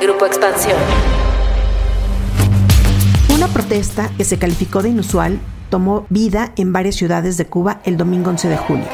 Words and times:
Grupo 0.00 0.26
Expansión. 0.26 0.76
Una 3.34 3.48
protesta 3.48 4.10
que 4.16 4.24
se 4.24 4.38
calificó 4.38 4.80
de 4.80 4.90
inusual 4.90 5.40
tomó 5.70 6.06
vida 6.08 6.52
en 6.56 6.72
varias 6.72 6.94
ciudades 6.94 7.36
de 7.36 7.46
Cuba 7.46 7.80
el 7.84 7.96
domingo 7.96 8.30
11 8.30 8.48
de 8.48 8.56
julio. 8.56 8.86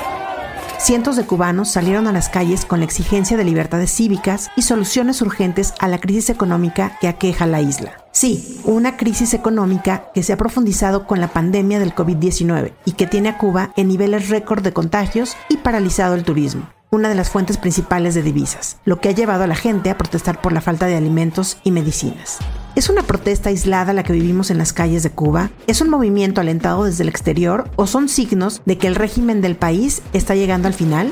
Cientos 0.78 1.16
de 1.16 1.24
cubanos 1.24 1.70
salieron 1.70 2.06
a 2.06 2.12
las 2.12 2.28
calles 2.28 2.64
con 2.64 2.80
la 2.80 2.86
exigencia 2.86 3.36
de 3.36 3.44
libertades 3.44 3.90
cívicas 3.90 4.50
y 4.56 4.62
soluciones 4.62 5.20
urgentes 5.20 5.74
a 5.78 5.88
la 5.88 5.98
crisis 5.98 6.30
económica 6.30 6.96
que 7.00 7.08
aqueja 7.08 7.46
la 7.46 7.60
isla. 7.60 7.92
Sí, 8.12 8.60
una 8.64 8.96
crisis 8.96 9.34
económica 9.34 10.10
que 10.14 10.22
se 10.22 10.32
ha 10.32 10.36
profundizado 10.38 11.06
con 11.06 11.20
la 11.20 11.28
pandemia 11.28 11.80
del 11.80 11.94
COVID-19 11.94 12.72
y 12.86 12.92
que 12.92 13.06
tiene 13.06 13.28
a 13.28 13.38
Cuba 13.38 13.72
en 13.76 13.88
niveles 13.88 14.30
récord 14.30 14.62
de 14.62 14.72
contagios 14.72 15.36
y 15.48 15.58
paralizado 15.58 16.14
el 16.14 16.24
turismo 16.24 16.73
una 16.94 17.08
de 17.08 17.14
las 17.14 17.28
fuentes 17.28 17.58
principales 17.58 18.14
de 18.14 18.22
divisas, 18.22 18.78
lo 18.84 19.00
que 19.00 19.08
ha 19.08 19.12
llevado 19.12 19.44
a 19.44 19.46
la 19.46 19.56
gente 19.56 19.90
a 19.90 19.98
protestar 19.98 20.40
por 20.40 20.52
la 20.52 20.60
falta 20.60 20.86
de 20.86 20.96
alimentos 20.96 21.58
y 21.64 21.70
medicinas. 21.70 22.38
¿Es 22.76 22.88
una 22.88 23.02
protesta 23.02 23.50
aislada 23.50 23.92
la 23.92 24.02
que 24.02 24.12
vivimos 24.12 24.50
en 24.50 24.58
las 24.58 24.72
calles 24.72 25.02
de 25.02 25.10
Cuba? 25.10 25.50
¿Es 25.66 25.80
un 25.80 25.90
movimiento 25.90 26.40
alentado 26.40 26.84
desde 26.84 27.02
el 27.02 27.08
exterior 27.08 27.70
o 27.76 27.86
son 27.86 28.08
signos 28.08 28.62
de 28.64 28.78
que 28.78 28.86
el 28.86 28.94
régimen 28.94 29.40
del 29.40 29.56
país 29.56 30.02
está 30.12 30.34
llegando 30.34 30.68
al 30.68 30.74
final? 30.74 31.10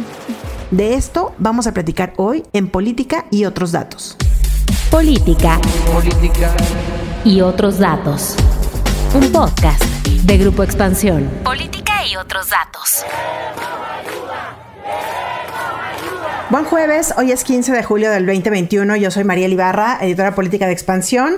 De 0.71 0.95
esto 0.95 1.35
vamos 1.39 1.67
a 1.67 1.75
platicar 1.75 2.15
hoy 2.17 2.45
en 2.53 2.69
Política 2.69 3.27
y 3.31 3.45
otros 3.45 3.73
datos. 3.73 4.17
Política. 4.91 5.61
Política. 5.93 6.55
Y 7.25 7.41
otros 7.41 7.79
datos. 7.79 8.37
Un 9.15 9.31
podcast 9.31 9.83
de 10.05 10.39
Grupo 10.39 10.63
Expansión. 10.63 11.31
Política 11.45 12.07
y 12.07 12.17
otros 12.17 12.51
datos. 12.51 13.05
Buen 16.53 16.67
jueves, 16.67 17.15
hoy 17.17 17.33
es 17.33 17.45
15 17.45 17.73
de 17.73 17.83
julio 17.83 18.11
del 18.11 18.27
2021. 18.27 18.97
Yo 18.97 19.11
soy 19.11 19.25
María 19.25 19.49
Ibarra, 19.49 19.97
editora 20.03 20.35
política 20.35 20.67
de 20.67 20.75
Expansión. 20.75 21.37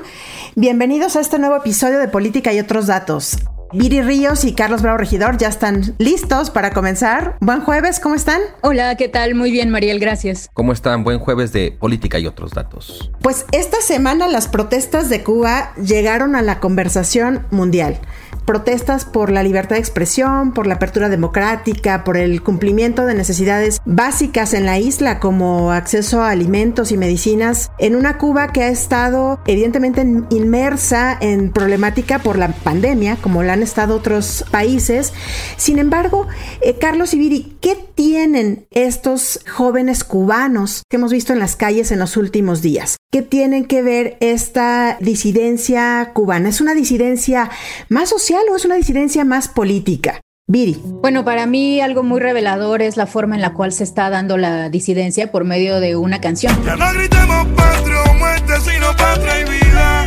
Bienvenidos 0.57 1.15
a 1.15 1.21
este 1.21 1.39
nuevo 1.39 1.55
episodio 1.55 2.01
de 2.01 2.09
Política 2.09 2.53
y 2.53 2.59
otros 2.59 2.89
datos. 2.89 3.39
Viri 3.73 4.03
Ríos 4.03 4.45
y 4.45 4.55
Carlos 4.55 4.83
Bravo 4.83 4.99
Regidor 4.99 5.37
ya 5.37 5.47
están 5.47 5.95
listos 5.99 6.51
para 6.51 6.73
comenzar. 6.73 7.37
Buen 7.41 7.61
jueves, 7.61 8.01
¿cómo 8.01 8.17
están? 8.17 8.41
Hola, 8.63 8.97
¿qué 8.97 9.09
tal? 9.09 9.37
Muy 9.37 9.53
bien, 9.53 9.71
Mariel, 9.71 10.01
gracias. 10.01 10.51
¿Cómo 10.53 10.73
están? 10.73 11.05
Buen 11.05 11.21
jueves 11.21 11.53
de 11.53 11.71
política 11.71 12.19
y 12.19 12.27
otros 12.27 12.51
datos. 12.51 13.13
Pues 13.21 13.47
esta 13.53 13.81
semana 13.83 14.27
las 14.27 14.49
protestas 14.49 15.11
de 15.11 15.23
Cuba 15.23 15.75
llegaron 15.77 16.35
a 16.35 16.43
la 16.43 16.59
conversación 16.59 17.47
mundial 17.53 18.01
protestas 18.45 19.05
por 19.05 19.31
la 19.31 19.43
libertad 19.43 19.77
de 19.77 19.81
expresión, 19.81 20.53
por 20.53 20.67
la 20.67 20.75
apertura 20.75 21.09
democrática, 21.09 22.05
por 22.05 22.17
el 22.17 22.43
cumplimiento 22.43 23.07
de 23.07 23.15
necesidades 23.15 23.81
básicas 23.85 24.55
en 24.55 24.67
la 24.67 24.79
isla 24.79 25.21
como 25.21 25.73
acceso 25.73 26.23
a 26.23 26.31
alimentos 26.31 26.93
y 26.93 26.97
medicinas, 26.97 27.71
en 27.79 27.97
una 27.97 28.19
Cuba 28.19 28.53
que 28.53 28.63
ha 28.63 28.69
estado 28.69 29.41
evidentemente 29.47 30.07
inmersa 30.31 31.17
en 31.21 31.51
problemática 31.51 32.19
por 32.19 32.39
la 32.39 32.49
pandemia, 32.49 33.17
como 33.17 33.43
la 33.43 33.55
han 33.55 33.63
estado 33.63 33.97
otros 33.97 34.45
países. 34.51 35.13
Sin 35.57 35.79
embargo, 35.79 36.27
eh, 36.61 36.77
Carlos 36.79 37.15
Ibiri, 37.15 37.57
¿qué 37.61 37.77
tienen 37.95 38.67
estos 38.71 39.41
jóvenes 39.51 40.05
cubanos 40.05 40.83
que 40.89 40.97
hemos 40.97 41.13
visto 41.13 41.33
en 41.33 41.39
las 41.39 41.57
calles 41.57 41.91
en 41.93 41.99
los 41.99 42.17
últimos 42.17 42.63
días? 42.63 42.97
¿Qué 43.15 43.23
tienen 43.23 43.67
que 43.67 43.81
ver 43.81 44.17
esta 44.19 44.97
disidencia 44.99 46.11
cubana? 46.15 46.49
¿Es 46.49 46.61
una 46.61 46.75
disidencia 46.75 47.49
más 47.89 48.09
social? 48.09 48.43
o 48.51 48.57
es 48.57 48.65
una 48.65 48.75
disidencia 48.75 49.25
más 49.25 49.47
política? 49.47 50.21
Viri. 50.49 50.83
Bueno, 50.83 51.25
para 51.25 51.47
mí 51.47 51.81
algo 51.81 52.03
muy 52.03 52.19
revelador 52.19 52.83
es 52.83 52.97
la 52.97 53.07
forma 53.07 53.37
en 53.37 53.41
la 53.41 53.53
cual 53.53 53.73
se 53.73 53.85
está 53.85 54.11
dando 54.11 54.37
la 54.37 54.69
disidencia 54.69 55.31
por 55.31 55.45
medio 55.45 55.79
de 55.79 55.95
una 55.95 56.21
canción. 56.21 56.61
Ya 56.65 56.75
no 56.75 56.93
gritemos 56.93 57.47
patria 57.55 58.03
o 58.03 58.15
muerte, 58.15 58.53
sino 58.63 58.97
patria 58.97 59.41
y 59.41 59.45
vida. 59.45 60.07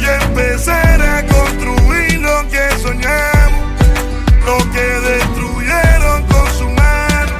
Y 0.00 0.24
empezar 0.24 1.00
a 1.00 1.24
construir 1.24 2.18
lo 2.20 2.48
que 2.48 2.82
soñamos, 2.82 3.60
lo 4.44 4.58
que 4.72 5.05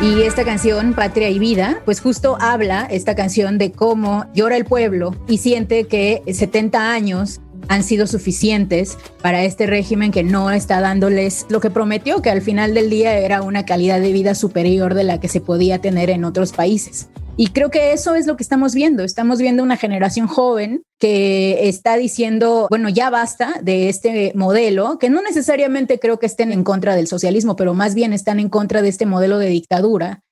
Y 0.06 0.22
esta 0.22 0.44
canción, 0.44 0.94
Patria 0.94 1.30
y 1.30 1.40
Vida, 1.40 1.82
pues 1.84 2.00
justo 2.00 2.38
habla 2.40 2.86
esta 2.88 3.16
canción 3.16 3.58
de 3.58 3.72
cómo 3.72 4.24
llora 4.34 4.56
el 4.56 4.64
pueblo 4.64 5.16
y 5.26 5.38
siente 5.38 5.88
que 5.88 6.22
70 6.32 6.92
años 6.92 7.40
han 7.66 7.82
sido 7.82 8.06
suficientes 8.06 8.98
para 9.20 9.42
este 9.42 9.66
régimen 9.66 10.12
que 10.12 10.22
no 10.22 10.52
está 10.52 10.80
dándoles 10.80 11.44
lo 11.48 11.58
que 11.58 11.70
prometió, 11.70 12.22
que 12.22 12.30
al 12.30 12.40
final 12.40 12.72
del 12.72 12.88
día 12.88 13.18
era 13.18 13.42
una 13.42 13.66
calidad 13.66 14.00
de 14.00 14.12
vida 14.12 14.36
superior 14.36 14.94
de 14.94 15.02
la 15.02 15.18
que 15.18 15.26
se 15.26 15.40
podía 15.40 15.80
tener 15.80 16.08
en 16.10 16.24
otros 16.24 16.52
países. 16.52 17.08
Y 17.38 17.48
creo 17.48 17.70
que 17.70 17.92
eso 17.92 18.14
es 18.14 18.26
lo 18.26 18.36
que 18.36 18.42
estamos 18.42 18.74
viendo. 18.74 19.04
Estamos 19.04 19.38
viendo 19.38 19.62
una 19.62 19.76
generación 19.76 20.26
joven 20.26 20.82
que 20.98 21.68
está 21.68 21.96
diciendo, 21.98 22.66
bueno, 22.70 22.88
ya 22.88 23.10
basta 23.10 23.60
de 23.62 23.90
este 23.90 24.32
modelo, 24.34 24.98
que 24.98 25.10
no 25.10 25.20
necesariamente 25.20 25.98
creo 25.98 26.18
que 26.18 26.24
estén 26.24 26.50
en 26.50 26.64
contra 26.64 26.96
del 26.96 27.06
socialismo, 27.06 27.54
pero 27.54 27.74
más 27.74 27.94
bien 27.94 28.14
están 28.14 28.40
en 28.40 28.48
contra 28.48 28.80
de 28.80 28.88
este 28.88 29.04
modelo 29.04 29.38
de 29.38 29.48
dictadura 29.48 30.22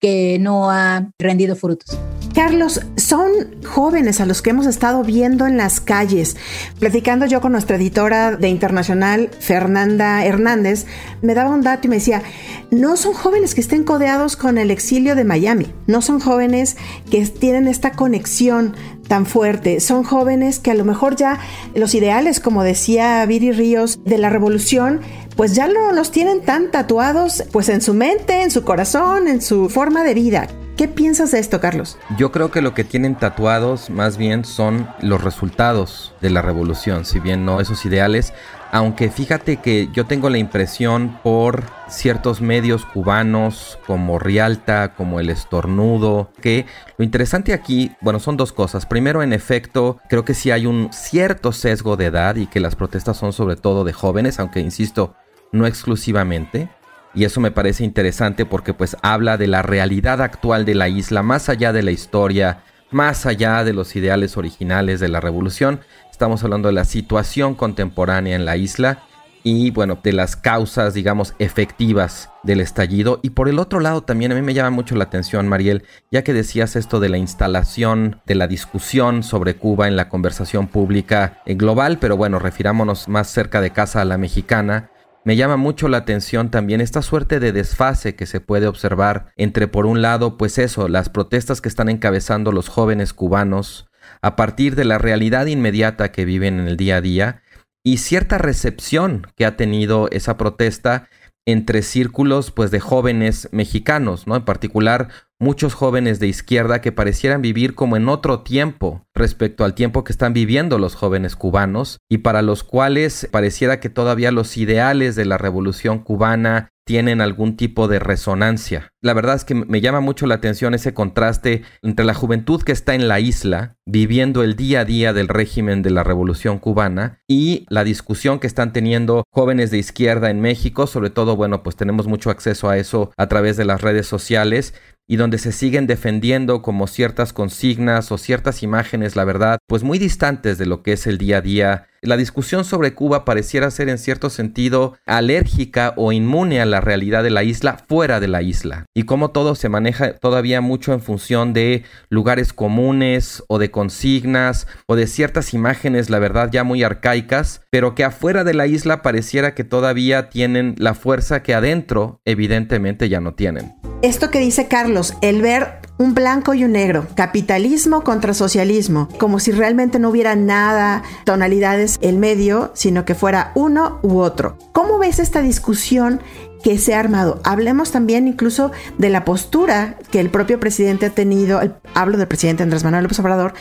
que 0.00 0.38
no 0.38 0.70
ha 0.70 1.10
rendido 1.18 1.56
frutos. 1.56 1.98
Carlos, 2.34 2.80
son 2.96 3.30
jóvenes 3.64 4.20
a 4.20 4.26
los 4.26 4.40
que 4.40 4.50
hemos 4.50 4.66
estado 4.66 5.02
viendo 5.02 5.46
en 5.46 5.58
las 5.58 5.80
calles. 5.80 6.36
Platicando 6.78 7.26
yo 7.26 7.42
con 7.42 7.52
nuestra 7.52 7.76
editora 7.76 8.36
de 8.36 8.48
internacional, 8.48 9.30
Fernanda 9.38 10.24
Hernández, 10.24 10.86
me 11.20 11.34
daba 11.34 11.50
un 11.50 11.60
dato 11.60 11.86
y 11.86 11.90
me 11.90 11.96
decía, 11.96 12.22
no 12.70 12.96
son 12.96 13.12
jóvenes 13.12 13.54
que 13.54 13.60
estén 13.60 13.84
codeados 13.84 14.36
con 14.36 14.56
el 14.56 14.70
exilio 14.70 15.14
de 15.14 15.24
Miami, 15.24 15.74
no 15.86 16.00
son 16.00 16.20
jóvenes 16.20 16.78
que 17.10 17.26
tienen 17.26 17.68
esta 17.68 17.92
conexión 17.92 18.74
tan 19.08 19.26
fuerte. 19.26 19.80
Son 19.80 20.04
jóvenes 20.04 20.58
que 20.58 20.70
a 20.70 20.74
lo 20.74 20.86
mejor 20.86 21.16
ya 21.16 21.38
los 21.74 21.94
ideales, 21.94 22.40
como 22.40 22.62
decía 22.62 23.26
Viri 23.26 23.52
Ríos, 23.52 24.02
de 24.04 24.16
la 24.16 24.30
revolución, 24.30 25.02
pues 25.36 25.54
ya 25.54 25.68
no 25.68 25.92
los 25.92 26.10
tienen 26.10 26.42
tan 26.42 26.70
tatuados 26.70 27.44
pues 27.52 27.68
en 27.68 27.80
su 27.80 27.94
mente, 27.94 28.42
en 28.42 28.50
su 28.50 28.64
corazón, 28.64 29.28
en 29.28 29.40
su 29.40 29.68
forma 29.68 30.02
de 30.04 30.14
vida. 30.14 30.48
¿Qué 30.76 30.88
piensas 30.88 31.32
de 31.32 31.38
esto, 31.38 31.60
Carlos? 31.60 31.98
Yo 32.16 32.32
creo 32.32 32.50
que 32.50 32.62
lo 32.62 32.74
que 32.74 32.82
tienen 32.82 33.14
tatuados 33.14 33.90
más 33.90 34.16
bien 34.16 34.44
son 34.44 34.88
los 35.00 35.22
resultados 35.22 36.14
de 36.22 36.30
la 36.30 36.40
revolución, 36.40 37.04
si 37.04 37.20
bien 37.20 37.44
no 37.44 37.60
esos 37.60 37.84
ideales, 37.84 38.32
aunque 38.72 39.10
fíjate 39.10 39.58
que 39.58 39.90
yo 39.92 40.06
tengo 40.06 40.30
la 40.30 40.38
impresión 40.38 41.18
por 41.22 41.64
ciertos 41.88 42.40
medios 42.40 42.86
cubanos 42.86 43.78
como 43.86 44.18
Rialta, 44.18 44.94
como 44.94 45.20
El 45.20 45.28
Estornudo, 45.28 46.32
que 46.40 46.64
lo 46.96 47.04
interesante 47.04 47.52
aquí, 47.52 47.92
bueno, 48.00 48.18
son 48.18 48.38
dos 48.38 48.50
cosas. 48.50 48.86
Primero, 48.86 49.22
en 49.22 49.34
efecto, 49.34 50.00
creo 50.08 50.24
que 50.24 50.32
sí 50.32 50.50
hay 50.50 50.64
un 50.64 50.88
cierto 50.90 51.52
sesgo 51.52 51.98
de 51.98 52.06
edad 52.06 52.36
y 52.36 52.46
que 52.46 52.60
las 52.60 52.74
protestas 52.74 53.18
son 53.18 53.34
sobre 53.34 53.56
todo 53.56 53.84
de 53.84 53.92
jóvenes, 53.92 54.40
aunque 54.40 54.60
insisto, 54.60 55.16
no 55.52 55.66
exclusivamente. 55.66 56.70
Y 57.14 57.24
eso 57.24 57.42
me 57.42 57.50
parece 57.50 57.84
interesante 57.84 58.46
porque 58.46 58.72
pues 58.72 58.96
habla 59.02 59.36
de 59.36 59.48
la 59.48 59.60
realidad 59.60 60.22
actual 60.22 60.64
de 60.64 60.76
la 60.76 60.88
isla, 60.88 61.22
más 61.22 61.50
allá 61.50 61.74
de 61.74 61.82
la 61.82 61.90
historia, 61.90 62.62
más 62.92 63.26
allá 63.26 63.64
de 63.64 63.72
los 63.72 63.96
ideales 63.96 64.36
originales 64.36 65.00
de 65.00 65.08
la 65.08 65.20
revolución. 65.20 65.80
Estamos 66.12 66.44
hablando 66.44 66.68
de 66.68 66.74
la 66.74 66.84
situación 66.84 67.56
contemporánea 67.56 68.36
en 68.36 68.44
la 68.44 68.56
isla 68.56 68.98
y 69.42 69.70
bueno, 69.72 69.98
de 70.04 70.12
las 70.12 70.36
causas, 70.36 70.94
digamos, 70.94 71.34
efectivas 71.40 72.30
del 72.44 72.60
estallido. 72.60 73.18
Y 73.22 73.30
por 73.30 73.48
el 73.48 73.58
otro 73.58 73.80
lado 73.80 74.02
también 74.02 74.30
a 74.30 74.34
mí 74.34 74.42
me 74.42 74.54
llama 74.54 74.70
mucho 74.70 74.94
la 74.94 75.04
atención, 75.04 75.48
Mariel, 75.48 75.84
ya 76.12 76.22
que 76.22 76.34
decías 76.34 76.76
esto 76.76 77.00
de 77.00 77.08
la 77.08 77.16
instalación, 77.16 78.20
de 78.26 78.36
la 78.36 78.46
discusión 78.46 79.24
sobre 79.24 79.56
Cuba 79.56 79.88
en 79.88 79.96
la 79.96 80.10
conversación 80.10 80.68
pública 80.68 81.42
global, 81.46 81.98
pero 81.98 82.16
bueno, 82.16 82.38
refirámonos 82.38 83.08
más 83.08 83.28
cerca 83.28 83.60
de 83.60 83.70
casa 83.70 84.02
a 84.02 84.04
la 84.04 84.18
mexicana. 84.18 84.90
Me 85.24 85.36
llama 85.36 85.56
mucho 85.56 85.88
la 85.88 85.96
atención 85.96 86.50
también 86.50 86.80
esta 86.80 87.00
suerte 87.00 87.40
de 87.40 87.52
desfase 87.52 88.14
que 88.14 88.26
se 88.26 88.40
puede 88.40 88.66
observar 88.66 89.32
entre, 89.36 89.66
por 89.66 89.86
un 89.86 90.02
lado, 90.02 90.36
pues 90.36 90.58
eso, 90.58 90.88
las 90.88 91.08
protestas 91.08 91.60
que 91.60 91.70
están 91.70 91.88
encabezando 91.88 92.52
los 92.52 92.68
jóvenes 92.68 93.12
cubanos 93.12 93.88
a 94.22 94.36
partir 94.36 94.76
de 94.76 94.84
la 94.84 94.98
realidad 94.98 95.46
inmediata 95.46 96.12
que 96.12 96.24
viven 96.24 96.60
en 96.60 96.68
el 96.68 96.76
día 96.76 96.96
a 96.96 97.00
día 97.00 97.42
y 97.84 97.98
cierta 97.98 98.38
recepción 98.38 99.26
que 99.36 99.44
ha 99.44 99.56
tenido 99.56 100.08
esa 100.10 100.36
protesta 100.36 101.08
entre 101.44 101.82
círculos 101.82 102.52
pues 102.52 102.70
de 102.70 102.78
jóvenes 102.78 103.48
mexicanos, 103.50 104.28
¿no? 104.28 104.36
En 104.36 104.44
particular 104.44 105.08
muchos 105.42 105.74
jóvenes 105.74 106.20
de 106.20 106.28
izquierda 106.28 106.80
que 106.80 106.92
parecieran 106.92 107.42
vivir 107.42 107.74
como 107.74 107.96
en 107.96 108.08
otro 108.08 108.40
tiempo 108.40 109.04
respecto 109.12 109.64
al 109.64 109.74
tiempo 109.74 110.04
que 110.04 110.12
están 110.12 110.32
viviendo 110.32 110.78
los 110.78 110.94
jóvenes 110.94 111.34
cubanos 111.36 111.98
y 112.08 112.18
para 112.18 112.42
los 112.42 112.62
cuales 112.62 113.28
pareciera 113.30 113.80
que 113.80 113.90
todavía 113.90 114.30
los 114.30 114.56
ideales 114.56 115.16
de 115.16 115.24
la 115.24 115.38
revolución 115.38 115.98
cubana 115.98 116.72
tienen 116.84 117.20
algún 117.20 117.56
tipo 117.56 117.86
de 117.86 117.98
resonancia. 117.98 118.90
La 119.00 119.14
verdad 119.14 119.36
es 119.36 119.44
que 119.44 119.54
me 119.54 119.80
llama 119.80 120.00
mucho 120.00 120.26
la 120.26 120.34
atención 120.34 120.74
ese 120.74 120.94
contraste 120.94 121.62
entre 121.80 122.04
la 122.04 122.14
juventud 122.14 122.62
que 122.62 122.72
está 122.72 122.94
en 122.94 123.08
la 123.08 123.20
isla, 123.20 123.76
viviendo 123.86 124.42
el 124.42 124.56
día 124.56 124.80
a 124.80 124.84
día 124.84 125.12
del 125.12 125.28
régimen 125.28 125.82
de 125.82 125.90
la 125.90 126.02
Revolución 126.02 126.58
cubana, 126.58 127.20
y 127.28 127.66
la 127.68 127.84
discusión 127.84 128.40
que 128.40 128.46
están 128.46 128.72
teniendo 128.72 129.24
jóvenes 129.30 129.70
de 129.70 129.78
izquierda 129.78 130.30
en 130.30 130.40
México, 130.40 130.86
sobre 130.86 131.10
todo, 131.10 131.36
bueno, 131.36 131.62
pues 131.62 131.76
tenemos 131.76 132.06
mucho 132.06 132.30
acceso 132.30 132.68
a 132.68 132.78
eso 132.78 133.12
a 133.16 133.28
través 133.28 133.56
de 133.56 133.64
las 133.64 133.80
redes 133.80 134.06
sociales, 134.06 134.74
y 135.06 135.16
donde 135.16 135.38
se 135.38 135.52
siguen 135.52 135.86
defendiendo 135.86 136.62
como 136.62 136.86
ciertas 136.86 137.32
consignas 137.32 138.12
o 138.12 138.18
ciertas 138.18 138.62
imágenes, 138.62 139.16
la 139.16 139.24
verdad, 139.24 139.58
pues 139.66 139.82
muy 139.82 139.98
distantes 139.98 140.58
de 140.58 140.66
lo 140.66 140.82
que 140.82 140.92
es 140.92 141.06
el 141.06 141.18
día 141.18 141.38
a 141.38 141.40
día. 141.40 141.86
La 142.04 142.16
discusión 142.16 142.64
sobre 142.64 142.94
Cuba 142.94 143.24
pareciera 143.24 143.70
ser 143.70 143.88
en 143.88 143.98
cierto 143.98 144.28
sentido 144.28 144.96
alérgica 145.06 145.94
o 145.96 146.10
inmune 146.10 146.60
a 146.60 146.66
la 146.66 146.80
realidad 146.80 147.22
de 147.22 147.30
la 147.30 147.44
isla 147.44 147.76
fuera 147.76 148.18
de 148.18 148.26
la 148.26 148.42
isla 148.42 148.86
y 148.92 149.04
cómo 149.04 149.30
todo 149.30 149.54
se 149.54 149.68
maneja 149.68 150.14
todavía 150.14 150.60
mucho 150.60 150.92
en 150.94 151.00
función 151.00 151.52
de 151.52 151.84
lugares 152.08 152.52
comunes 152.52 153.44
o 153.46 153.60
de 153.60 153.70
consignas 153.70 154.66
o 154.86 154.96
de 154.96 155.06
ciertas 155.06 155.54
imágenes, 155.54 156.10
la 156.10 156.18
verdad, 156.18 156.50
ya 156.50 156.64
muy 156.64 156.82
arcaicas, 156.82 157.60
pero 157.70 157.94
que 157.94 158.02
afuera 158.02 158.42
de 158.42 158.54
la 158.54 158.66
isla 158.66 159.02
pareciera 159.02 159.54
que 159.54 159.62
todavía 159.62 160.28
tienen 160.28 160.74
la 160.78 160.94
fuerza 160.94 161.42
que 161.44 161.54
adentro 161.54 162.20
evidentemente 162.24 163.08
ya 163.08 163.20
no 163.20 163.34
tienen. 163.34 163.81
Esto 164.02 164.32
que 164.32 164.40
dice 164.40 164.66
Carlos, 164.66 165.14
el 165.20 165.42
ver 165.42 165.78
un 165.96 166.12
blanco 166.12 166.54
y 166.54 166.64
un 166.64 166.72
negro, 166.72 167.06
capitalismo 167.14 168.02
contra 168.02 168.34
socialismo, 168.34 169.08
como 169.16 169.38
si 169.38 169.52
realmente 169.52 170.00
no 170.00 170.10
hubiera 170.10 170.34
nada, 170.34 171.04
tonalidades 171.24 172.00
el 172.02 172.18
medio, 172.18 172.72
sino 172.74 173.04
que 173.04 173.14
fuera 173.14 173.52
uno 173.54 174.00
u 174.02 174.18
otro. 174.18 174.58
¿Cómo 174.72 174.98
ves 174.98 175.20
esta 175.20 175.40
discusión 175.40 176.20
que 176.62 176.78
se 176.78 176.94
ha 176.94 177.00
armado. 177.00 177.40
Hablemos 177.44 177.90
también 177.90 178.28
incluso 178.28 178.72
de 178.98 179.10
la 179.10 179.24
postura 179.24 179.98
que 180.10 180.20
el 180.20 180.30
propio 180.30 180.60
presidente 180.60 181.06
ha 181.06 181.10
tenido, 181.10 181.60
hablo 181.94 182.18
del 182.18 182.28
presidente 182.28 182.62
Andrés 182.62 182.84
Manuel 182.84 183.04
López 183.04 183.18
Obrador, 183.18 183.54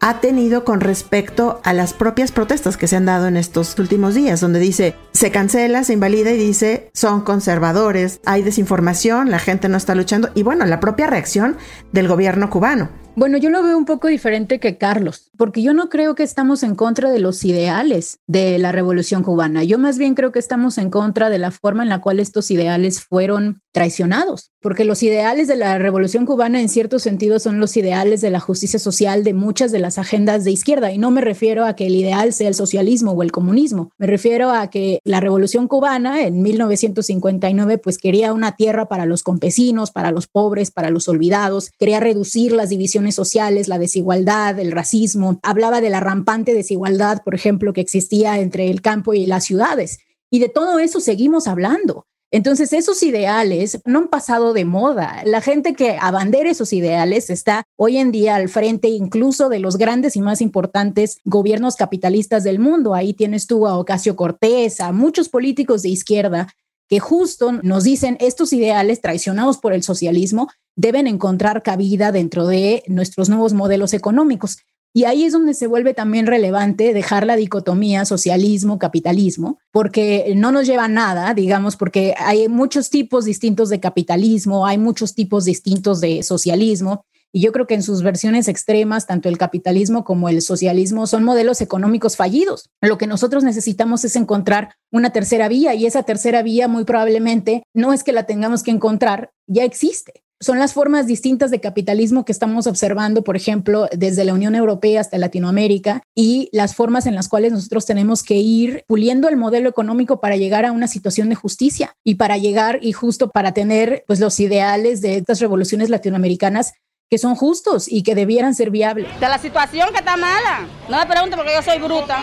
ha 0.00 0.20
tenido 0.20 0.64
con 0.64 0.80
respecto 0.80 1.60
a 1.64 1.72
las 1.72 1.92
propias 1.92 2.32
protestas 2.32 2.76
que 2.76 2.88
se 2.88 2.96
han 2.96 3.06
dado 3.06 3.28
en 3.28 3.36
estos 3.36 3.78
últimos 3.78 4.14
días, 4.14 4.40
donde 4.40 4.58
dice, 4.58 4.94
se 5.12 5.30
cancela, 5.30 5.84
se 5.84 5.92
invalida 5.92 6.30
y 6.32 6.38
dice, 6.38 6.90
son 6.94 7.22
conservadores, 7.22 8.20
hay 8.24 8.42
desinformación, 8.42 9.30
la 9.30 9.38
gente 9.38 9.68
no 9.68 9.76
está 9.76 9.94
luchando, 9.94 10.30
y 10.34 10.42
bueno, 10.42 10.64
la 10.66 10.80
propia 10.80 11.06
reacción 11.06 11.56
del 11.92 12.08
gobierno 12.08 12.50
cubano. 12.50 13.05
Bueno, 13.18 13.38
yo 13.38 13.48
lo 13.48 13.62
veo 13.62 13.78
un 13.78 13.86
poco 13.86 14.08
diferente 14.08 14.60
que 14.60 14.76
Carlos, 14.76 15.30
porque 15.38 15.62
yo 15.62 15.72
no 15.72 15.88
creo 15.88 16.14
que 16.14 16.22
estamos 16.22 16.62
en 16.62 16.74
contra 16.74 17.10
de 17.10 17.18
los 17.18 17.46
ideales 17.46 18.20
de 18.26 18.58
la 18.58 18.72
revolución 18.72 19.22
cubana. 19.22 19.64
Yo 19.64 19.78
más 19.78 19.96
bien 19.96 20.14
creo 20.14 20.32
que 20.32 20.38
estamos 20.38 20.76
en 20.76 20.90
contra 20.90 21.30
de 21.30 21.38
la 21.38 21.50
forma 21.50 21.82
en 21.82 21.88
la 21.88 22.02
cual 22.02 22.20
estos 22.20 22.50
ideales 22.50 23.02
fueron 23.02 23.62
traicionados, 23.76 24.52
porque 24.62 24.86
los 24.86 25.02
ideales 25.02 25.48
de 25.48 25.56
la 25.56 25.76
revolución 25.76 26.24
cubana 26.24 26.62
en 26.62 26.70
cierto 26.70 26.98
sentido 26.98 27.38
son 27.38 27.60
los 27.60 27.76
ideales 27.76 28.22
de 28.22 28.30
la 28.30 28.40
justicia 28.40 28.78
social 28.78 29.22
de 29.22 29.34
muchas 29.34 29.70
de 29.70 29.80
las 29.80 29.98
agendas 29.98 30.44
de 30.44 30.50
izquierda. 30.50 30.92
Y 30.92 30.96
no 30.96 31.10
me 31.10 31.20
refiero 31.20 31.66
a 31.66 31.76
que 31.76 31.86
el 31.86 31.94
ideal 31.94 32.32
sea 32.32 32.48
el 32.48 32.54
socialismo 32.54 33.12
o 33.12 33.22
el 33.22 33.32
comunismo, 33.32 33.90
me 33.98 34.06
refiero 34.06 34.50
a 34.50 34.70
que 34.70 35.00
la 35.04 35.20
revolución 35.20 35.68
cubana 35.68 36.22
en 36.22 36.40
1959 36.40 37.76
pues 37.76 37.98
quería 37.98 38.32
una 38.32 38.56
tierra 38.56 38.88
para 38.88 39.04
los 39.04 39.22
campesinos, 39.22 39.90
para 39.90 40.10
los 40.10 40.26
pobres, 40.26 40.70
para 40.70 40.88
los 40.88 41.06
olvidados, 41.06 41.70
quería 41.78 42.00
reducir 42.00 42.52
las 42.52 42.70
divisiones 42.70 43.14
sociales, 43.14 43.68
la 43.68 43.78
desigualdad, 43.78 44.58
el 44.58 44.72
racismo. 44.72 45.38
Hablaba 45.42 45.82
de 45.82 45.90
la 45.90 46.00
rampante 46.00 46.54
desigualdad, 46.54 47.22
por 47.22 47.34
ejemplo, 47.34 47.74
que 47.74 47.82
existía 47.82 48.40
entre 48.40 48.70
el 48.70 48.80
campo 48.80 49.12
y 49.12 49.26
las 49.26 49.44
ciudades. 49.44 49.98
Y 50.30 50.38
de 50.38 50.48
todo 50.48 50.78
eso 50.78 51.00
seguimos 51.00 51.46
hablando. 51.46 52.06
Entonces, 52.36 52.74
esos 52.74 53.02
ideales 53.02 53.80
no 53.86 54.00
han 54.00 54.08
pasado 54.08 54.52
de 54.52 54.66
moda. 54.66 55.22
La 55.24 55.40
gente 55.40 55.72
que 55.72 55.96
abandera 55.98 56.50
esos 56.50 56.74
ideales 56.74 57.30
está 57.30 57.64
hoy 57.76 57.96
en 57.96 58.12
día 58.12 58.34
al 58.34 58.50
frente 58.50 58.88
incluso 58.88 59.48
de 59.48 59.58
los 59.58 59.78
grandes 59.78 60.16
y 60.16 60.20
más 60.20 60.42
importantes 60.42 61.18
gobiernos 61.24 61.76
capitalistas 61.76 62.44
del 62.44 62.58
mundo. 62.58 62.92
Ahí 62.92 63.14
tienes 63.14 63.46
tú 63.46 63.66
a 63.66 63.78
Ocasio 63.78 64.16
Cortés, 64.16 64.82
a 64.82 64.92
muchos 64.92 65.30
políticos 65.30 65.80
de 65.80 65.88
izquierda 65.88 66.48
que 66.90 67.00
justo 67.00 67.52
nos 67.52 67.84
dicen 67.84 68.18
estos 68.20 68.52
ideales 68.52 69.00
traicionados 69.00 69.56
por 69.56 69.72
el 69.72 69.82
socialismo 69.82 70.50
deben 70.76 71.06
encontrar 71.06 71.62
cabida 71.62 72.12
dentro 72.12 72.46
de 72.46 72.82
nuestros 72.86 73.30
nuevos 73.30 73.54
modelos 73.54 73.94
económicos. 73.94 74.58
Y 74.94 75.04
ahí 75.04 75.24
es 75.24 75.32
donde 75.32 75.52
se 75.52 75.66
vuelve 75.66 75.92
también 75.92 76.26
relevante 76.26 76.94
dejar 76.94 77.26
la 77.26 77.36
dicotomía 77.36 78.04
socialismo-capitalismo, 78.04 79.58
porque 79.70 80.32
no 80.36 80.52
nos 80.52 80.66
lleva 80.66 80.84
a 80.84 80.88
nada, 80.88 81.34
digamos, 81.34 81.76
porque 81.76 82.14
hay 82.18 82.48
muchos 82.48 82.88
tipos 82.88 83.26
distintos 83.26 83.68
de 83.68 83.80
capitalismo, 83.80 84.66
hay 84.66 84.78
muchos 84.78 85.14
tipos 85.14 85.44
distintos 85.44 86.00
de 86.00 86.22
socialismo, 86.22 87.04
y 87.36 87.40
yo 87.40 87.52
creo 87.52 87.66
que 87.66 87.74
en 87.74 87.82
sus 87.82 88.02
versiones 88.02 88.48
extremas, 88.48 89.06
tanto 89.06 89.28
el 89.28 89.36
capitalismo 89.36 90.04
como 90.04 90.30
el 90.30 90.40
socialismo 90.40 91.06
son 91.06 91.22
modelos 91.22 91.60
económicos 91.60 92.16
fallidos. 92.16 92.70
Lo 92.80 92.96
que 92.96 93.06
nosotros 93.06 93.44
necesitamos 93.44 94.06
es 94.06 94.16
encontrar 94.16 94.74
una 94.90 95.10
tercera 95.10 95.46
vía 95.46 95.74
y 95.74 95.84
esa 95.84 96.04
tercera 96.04 96.42
vía 96.42 96.66
muy 96.66 96.84
probablemente 96.84 97.62
no 97.74 97.92
es 97.92 98.04
que 98.04 98.12
la 98.12 98.24
tengamos 98.24 98.62
que 98.62 98.70
encontrar, 98.70 99.32
ya 99.46 99.64
existe 99.64 100.25
son 100.40 100.58
las 100.58 100.74
formas 100.74 101.06
distintas 101.06 101.50
de 101.50 101.60
capitalismo 101.60 102.24
que 102.24 102.32
estamos 102.32 102.66
observando, 102.66 103.24
por 103.24 103.36
ejemplo, 103.36 103.88
desde 103.92 104.24
la 104.24 104.34
Unión 104.34 104.54
Europea 104.54 105.00
hasta 105.00 105.18
Latinoamérica 105.18 106.02
y 106.14 106.48
las 106.52 106.74
formas 106.74 107.06
en 107.06 107.14
las 107.14 107.28
cuales 107.28 107.52
nosotros 107.52 107.86
tenemos 107.86 108.22
que 108.22 108.34
ir 108.34 108.84
puliendo 108.86 109.28
el 109.28 109.36
modelo 109.36 109.68
económico 109.68 110.20
para 110.20 110.36
llegar 110.36 110.66
a 110.66 110.72
una 110.72 110.88
situación 110.88 111.28
de 111.28 111.36
justicia 111.36 111.96
y 112.04 112.16
para 112.16 112.36
llegar 112.36 112.78
y 112.82 112.92
justo 112.92 113.30
para 113.30 113.52
tener 113.52 114.04
pues 114.06 114.20
los 114.20 114.38
ideales 114.40 115.00
de 115.00 115.16
estas 115.16 115.40
revoluciones 115.40 115.88
latinoamericanas 115.88 116.74
que 117.08 117.18
son 117.18 117.36
justos 117.36 117.86
y 117.88 118.02
que 118.02 118.14
debieran 118.14 118.54
ser 118.54 118.70
viables. 118.70 119.08
De 119.20 119.28
la 119.28 119.38
situación 119.38 119.90
que 119.92 119.98
está 119.98 120.16
mala. 120.16 120.66
No 120.88 120.98
me 120.98 121.06
pregunte 121.06 121.36
porque 121.36 121.52
yo 121.54 121.62
soy 121.62 121.78
bruta. 121.78 122.22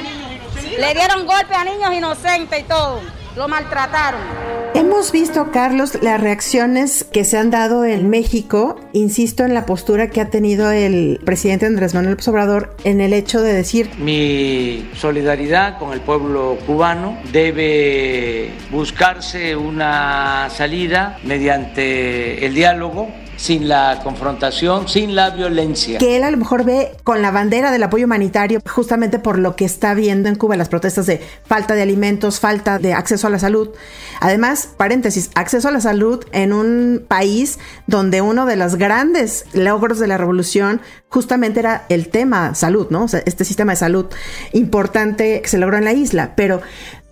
Le 0.78 0.94
dieron 0.94 1.26
golpe 1.26 1.56
a 1.56 1.64
niños 1.64 1.94
inocentes 1.94 2.60
y 2.60 2.64
todo. 2.64 3.23
Lo 3.36 3.48
maltrataron. 3.48 4.22
Hemos 4.76 5.12
visto, 5.12 5.52
Carlos, 5.52 5.98
las 6.02 6.20
reacciones 6.20 7.04
que 7.04 7.26
se 7.26 7.38
han 7.38 7.52
dado 7.52 7.86
en 7.86 8.10
México, 8.10 8.80
insisto 8.92 9.44
en 9.44 9.54
la 9.54 9.66
postura 9.66 10.10
que 10.10 10.22
ha 10.22 10.30
tenido 10.30 10.72
el 10.72 11.20
presidente 11.24 11.66
Andrés 11.66 11.94
Manuel 11.94 12.12
López 12.12 12.28
Obrador 12.28 12.76
en 12.84 13.02
el 13.02 13.14
hecho 13.14 13.42
de 13.42 13.54
decir... 13.54 13.90
Mi 13.98 14.90
solidaridad 14.96 15.78
con 15.78 15.94
el 15.94 16.02
pueblo 16.02 16.58
cubano 16.66 17.18
debe 17.32 18.52
buscarse 18.72 19.56
una 19.56 20.50
salida 20.50 21.20
mediante 21.24 22.46
el 22.46 22.54
diálogo 22.54 23.10
sin 23.38 23.68
la 23.68 24.00
confrontación, 24.04 24.88
sin 24.88 25.16
la 25.16 25.32
violencia. 25.32 25.98
Que 25.98 26.18
él 26.18 26.24
a 26.24 26.32
lo 26.32 26.38
mejor 26.38 26.64
ve 26.64 26.92
con 27.04 27.22
la 27.22 27.32
bandera 27.32 27.72
del 27.72 27.84
apoyo 27.84 28.06
humanitario 28.06 28.62
justamente 28.70 29.20
por 29.20 29.40
lo 29.40 29.56
que 29.56 29.66
está 29.66 29.94
viendo 29.94 30.30
en 30.30 30.36
Cuba, 30.36 30.56
las 30.56 30.70
protestas 30.70 31.06
de 31.06 31.22
falta 31.46 31.76
de 31.76 31.82
alimentos, 31.82 32.40
falta 32.40 32.80
de 32.80 32.94
acceso 32.94 33.28
a 33.28 33.30
la 33.30 33.40
salud. 33.40 33.70
Además, 34.20 34.70
paréntesis, 34.78 35.30
acceso 35.36 35.68
a 35.68 35.72
la 35.72 35.82
salud 35.82 36.24
en 36.32 36.54
un 36.54 37.06
país 37.08 37.60
donde 37.88 38.22
uno 38.22 38.46
de 38.46 38.56
los 38.56 38.76
grandes 38.76 39.46
logros 39.54 40.00
de 40.00 40.08
la 40.08 40.18
revolución 40.18 40.82
justamente 41.10 41.60
era 41.60 41.86
el 41.90 42.10
tema 42.10 42.56
salud, 42.56 42.88
¿no? 42.90 43.04
O 43.04 43.08
sea, 43.08 43.22
este 43.26 43.46
sistema 43.46 43.74
de 43.74 43.78
salud 43.78 44.08
importante 44.52 45.42
que 45.42 45.48
se 45.48 45.58
logró 45.58 45.78
en 45.78 45.86
la 45.86 45.94
isla, 45.94 46.34
pero 46.36 46.62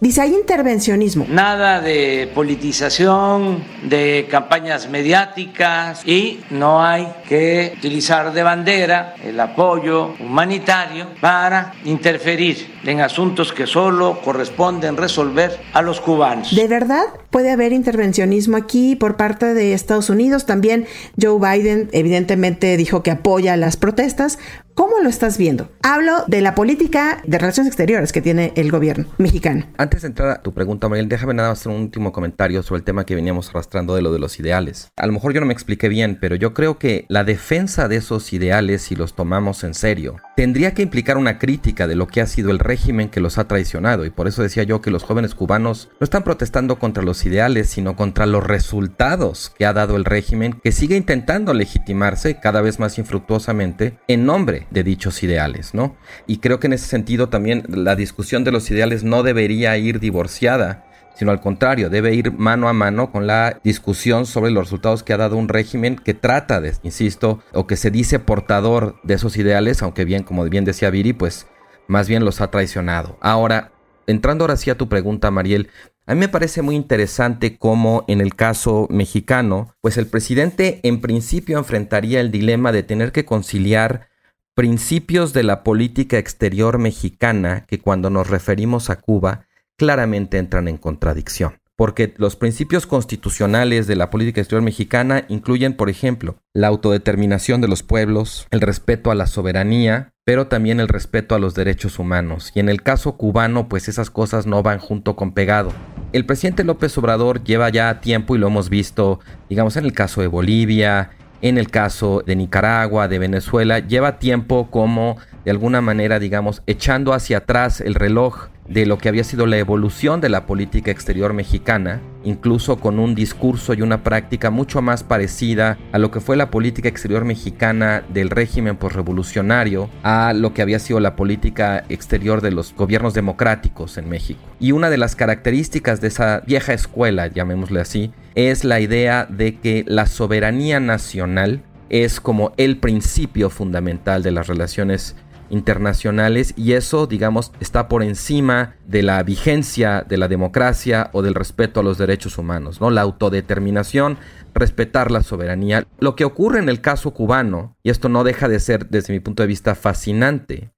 Dice, 0.02 0.22
hay 0.22 0.34
intervencionismo. 0.34 1.28
Nada 1.30 1.80
de 1.80 2.28
politización, 2.34 3.64
de 3.84 4.26
campañas 4.32 4.90
mediáticas 4.90 6.02
y 6.08 6.40
no 6.50 6.84
hay 6.84 7.08
que 7.30 7.74
utilizar 7.78 8.34
de 8.34 8.42
bandera 8.42 9.14
el 9.24 9.40
apoyo 9.40 10.16
humanitario 10.20 11.06
para 11.22 11.74
interferir 11.86 12.80
en 12.84 13.02
asuntos 13.02 13.54
que 13.54 13.68
solo 13.68 14.20
corresponden 14.26 14.98
resolver 14.98 15.60
a 15.72 15.84
los 15.84 16.02
cubanos. 16.02 16.56
¿De 16.56 16.68
verdad 16.68 17.04
puede 17.30 17.52
haber 17.52 17.72
intervencionismo 17.72 18.58
aquí 18.58 18.96
por 18.96 19.18
parte 19.18 19.54
de 19.54 19.74
Estados 19.74 20.10
Unidos? 20.10 20.48
También 20.48 20.88
Joe 21.22 21.38
Biden 21.38 21.90
evidentemente 21.92 22.76
dijo 22.76 23.04
que 23.04 23.12
apoya 23.12 23.56
las 23.56 23.78
protestas. 23.78 24.40
¿Cómo 24.74 25.00
lo 25.00 25.10
estás 25.10 25.38
viendo? 25.38 25.70
Hablo 25.84 26.24
de 26.28 26.42
la 26.42 26.56
política 26.56 27.22
de 27.26 27.38
relaciones 27.38 27.68
exteriores 27.68 28.12
que 28.12 28.22
tiene 28.22 28.54
el 28.56 28.72
gobierno 28.72 29.06
mexicano. 29.18 29.66
Antes 29.78 30.04
de 30.04 30.10
entrar 30.10 30.30
a 30.30 30.42
tu 30.42 30.54
pregunta, 30.54 30.88
Mariel, 30.88 31.10
déjame 31.10 31.34
nada 31.34 31.52
hacer 31.52 31.72
un 31.72 31.82
último 31.82 32.12
comentario 32.12 32.64
sobre 32.64 32.80
el 32.80 32.86
tema 32.86 33.06
que 33.06 33.16
veníamos 33.16 33.50
arrastrando 33.50 33.96
de 33.96 34.02
lo 34.02 34.14
de 34.14 34.20
los 34.20 34.40
ideales. 34.40 34.92
A 34.96 35.08
lo 35.08 35.14
mejor 35.14 35.34
yo 35.34 35.42
no 35.42 35.46
me 35.46 35.54
expliqué 35.54 35.90
bien, 35.90 36.18
pero 36.22 36.36
yo 36.36 36.54
creo 36.54 36.78
que 36.78 37.06
la 37.10 37.24
defensa 37.24 37.88
de 37.88 37.98
esos 37.98 38.32
ideales, 38.32 38.84
si 38.84 38.96
los 38.96 39.14
tomamos 39.14 39.64
en 39.64 39.74
serio, 39.74 40.18
tendría 40.42 40.74
que 40.74 40.82
implicar 40.82 41.20
una 41.20 41.38
crítica 41.38 41.86
de 41.86 41.94
lo 41.94 42.08
que 42.08 42.20
ha 42.20 42.26
sido 42.26 42.50
el 42.50 42.58
régimen 42.58 43.10
que 43.10 43.20
los 43.20 43.38
ha 43.38 43.48
traicionado. 43.48 44.06
Y 44.06 44.10
por 44.10 44.28
eso 44.28 44.42
decía 44.42 44.64
yo 44.64 44.82
que 44.82 44.90
los 44.90 45.04
jóvenes 45.04 45.36
cubanos 45.36 45.90
no 46.00 46.04
están 46.04 46.24
protestando 46.24 46.80
contra 46.80 47.04
los 47.04 47.24
ideales, 47.28 47.70
sino 47.70 47.96
contra 47.96 48.26
los 48.26 48.44
resultados 48.44 49.54
que 49.56 49.68
ha 49.68 49.74
dado 49.74 49.96
el 49.98 50.04
régimen 50.04 50.60
que 50.64 50.72
sigue 50.72 50.98
intentando 50.98 51.54
legitimarse 51.54 52.40
cada 52.40 52.62
vez 52.62 52.80
más 52.80 52.98
infructuosamente 52.98 54.00
en 54.08 54.26
nombre 54.26 54.66
de 54.72 54.84
dichos 54.84 55.22
ideales, 55.22 55.76
¿no? 55.76 55.96
Y 56.26 56.38
creo 56.38 56.60
que 56.60 56.66
en 56.66 56.74
ese 56.74 56.88
sentido 56.88 57.30
también 57.30 57.64
la 57.68 57.96
discusión 57.96 58.44
de 58.44 58.52
los 58.52 58.72
ideales 58.72 59.04
no 59.04 59.22
debería 59.22 59.78
ir 59.78 60.00
divorciada 60.00 60.88
sino 61.22 61.30
al 61.30 61.40
contrario, 61.40 61.92
debe 61.92 62.16
ir 62.16 62.32
mano 62.32 62.68
a 62.68 62.74
mano 62.74 63.12
con 63.12 63.28
la 63.28 63.60
discusión 63.64 64.26
sobre 64.26 64.50
los 64.50 64.64
resultados 64.64 65.04
que 65.04 65.14
ha 65.14 65.18
dado 65.18 65.38
un 65.38 65.50
régimen 65.50 65.96
que 65.96 66.16
trata 66.16 66.60
de, 66.60 66.74
insisto, 66.82 67.44
o 67.54 67.68
que 67.68 67.76
se 67.76 67.92
dice 67.92 68.18
portador 68.18 68.96
de 69.04 69.14
esos 69.14 69.38
ideales, 69.38 69.84
aunque 69.84 70.04
bien, 70.04 70.24
como 70.24 70.44
bien 70.46 70.66
decía 70.66 70.90
Viri, 70.90 71.14
pues 71.14 71.46
más 71.88 72.08
bien 72.08 72.26
los 72.26 72.42
ha 72.42 72.50
traicionado. 72.50 73.20
Ahora, 73.22 73.72
entrando 74.08 74.46
ahora 74.46 74.58
sí 74.58 74.72
a 74.72 74.80
tu 74.80 74.90
pregunta, 74.90 75.30
Mariel, 75.30 75.70
A 76.08 76.16
mí 76.16 76.22
me 76.22 76.28
parece 76.28 76.64
muy 76.64 76.76
interesante 76.76 77.56
cómo 77.60 78.04
en 78.08 78.20
el 78.20 78.34
caso 78.34 78.88
mexicano, 78.90 79.76
pues 79.80 79.98
el 80.00 80.08
presidente 80.08 80.80
en 80.82 81.02
principio 81.02 81.60
enfrentaría 81.60 82.20
el 82.20 82.32
dilema 82.32 82.72
de 82.72 82.82
tener 82.82 83.12
que 83.12 83.26
conciliar 83.26 84.10
principios 84.56 85.34
de 85.34 85.44
la 85.44 85.64
política 85.64 86.18
exterior 86.18 86.80
mexicana 86.80 87.68
que 87.68 87.80
cuando 87.80 88.10
nos 88.10 88.28
referimos 88.28 88.90
a 88.90 88.96
Cuba 88.96 89.46
claramente 89.82 90.38
entran 90.38 90.68
en 90.68 90.78
contradicción. 90.78 91.58
Porque 91.76 92.14
los 92.18 92.36
principios 92.36 92.86
constitucionales 92.86 93.88
de 93.88 93.96
la 93.96 94.12
política 94.12 94.40
exterior 94.40 94.62
mexicana 94.62 95.26
incluyen, 95.28 95.74
por 95.74 95.90
ejemplo, 95.90 96.38
la 96.54 96.68
autodeterminación 96.68 97.62
de 97.62 97.68
los 97.68 97.82
pueblos, 97.82 98.46
el 98.52 98.62
respeto 98.62 99.10
a 99.10 99.16
la 99.16 99.26
soberanía, 99.26 100.14
pero 100.24 100.46
también 100.46 100.80
el 100.80 100.88
respeto 100.88 101.34
a 101.34 101.40
los 101.40 101.56
derechos 101.56 101.98
humanos. 101.98 102.52
Y 102.54 102.60
en 102.60 102.70
el 102.70 102.84
caso 102.84 103.18
cubano, 103.18 103.70
pues 103.70 103.88
esas 103.88 104.12
cosas 104.12 104.46
no 104.46 104.62
van 104.62 104.78
junto 104.78 105.16
con 105.16 105.34
pegado. 105.34 105.74
El 106.14 106.28
presidente 106.28 106.64
López 106.64 106.96
Obrador 107.00 107.44
lleva 107.44 107.68
ya 107.70 108.02
tiempo 108.02 108.36
y 108.36 108.38
lo 108.38 108.46
hemos 108.46 108.70
visto, 108.70 109.20
digamos, 109.50 109.78
en 109.78 109.86
el 109.86 109.94
caso 109.94 110.22
de 110.22 110.28
Bolivia, 110.28 111.10
en 111.42 111.58
el 111.58 111.72
caso 111.72 112.22
de 112.24 112.36
Nicaragua, 112.36 113.08
de 113.08 113.18
Venezuela, 113.18 113.80
lleva 113.80 114.20
tiempo 114.20 114.70
como 114.70 115.18
de 115.46 115.52
alguna 115.52 115.82
manera, 115.82 116.20
digamos, 116.20 116.62
echando 116.68 117.14
hacia 117.14 117.40
atrás 117.40 117.82
el 117.82 117.96
reloj 117.96 118.50
de 118.68 118.86
lo 118.86 118.98
que 118.98 119.10
había 119.10 119.26
sido 119.26 119.48
la 119.48 119.58
evolución 119.58 120.22
de 120.22 120.30
la 120.30 120.46
política 120.46 120.92
exterior 120.92 121.34
mexicana, 121.34 122.00
incluso 122.24 122.78
con 122.78 123.00
un 123.00 123.16
discurso 123.16 123.74
y 123.74 123.82
una 123.82 124.04
práctica 124.04 124.50
mucho 124.50 124.82
más 124.82 125.04
parecida 125.04 125.78
a 125.92 125.98
lo 125.98 126.10
que 126.10 126.22
fue 126.22 126.38
la 126.38 126.52
política 126.52 126.88
exterior 126.88 127.26
mexicana 127.26 128.04
del 128.14 128.30
régimen 128.30 128.78
postrevolucionario, 128.78 129.90
a 130.04 130.32
lo 130.34 130.54
que 130.54 130.62
había 130.62 130.80
sido 130.80 131.02
la 131.02 131.18
política 131.18 131.84
exterior 131.90 132.42
de 132.42 132.52
los 132.52 132.74
gobiernos 132.74 133.14
democráticos 133.14 133.98
en 133.98 134.08
México. 134.08 134.40
Y 134.60 134.72
una 134.72 134.90
de 134.90 134.98
las 134.98 135.16
características 135.16 136.00
de 136.00 136.08
esa 136.08 136.42
vieja 136.42 136.74
escuela, 136.74 137.28
llamémosle 137.28 137.82
así, 137.82 138.14
es 138.36 138.64
la 138.64 138.80
idea 138.80 139.26
de 139.26 139.60
que 139.60 139.84
la 139.86 140.06
soberanía 140.06 140.80
nacional 140.80 141.62
es 141.90 142.22
como 142.22 142.54
el 142.56 142.78
principio 142.78 143.50
fundamental 143.50 144.24
de 144.24 144.32
las 144.32 144.48
relaciones 144.48 145.18
internacionales 145.52 146.54
y 146.58 146.74
eso, 146.74 147.06
digamos, 147.06 147.52
está 147.60 147.88
por 147.88 148.02
encima 148.02 148.76
de 148.88 149.04
la 149.04 149.22
vigencia 149.22 150.04
de 150.08 150.18
la 150.18 150.28
democracia 150.28 151.10
o 151.14 151.22
del 151.22 151.36
respeto 151.36 151.82
a 151.82 151.84
los 151.84 151.98
derechos 151.98 152.38
humanos, 152.38 152.82
¿no? 152.82 152.90
La 152.90 153.02
autodeterminación, 153.02 154.18
respetar 154.54 155.12
la 155.12 155.22
soberanía. 155.22 155.86
Lo 156.00 156.16
que 156.16 156.26
ocurre 156.26 156.60
en 156.60 156.70
el 156.70 156.82
caso 156.82 157.12
cubano, 157.12 157.78
y 157.84 157.90
esto 157.90 158.10
no 158.10 158.24
deja 158.24 158.48
de 158.48 158.60
ser 158.60 158.90
desde 158.90 159.14
mi 159.14 159.20
punto 159.20 159.44
de 159.44 159.48
vista 159.48 159.76
fascinante, 159.76 160.72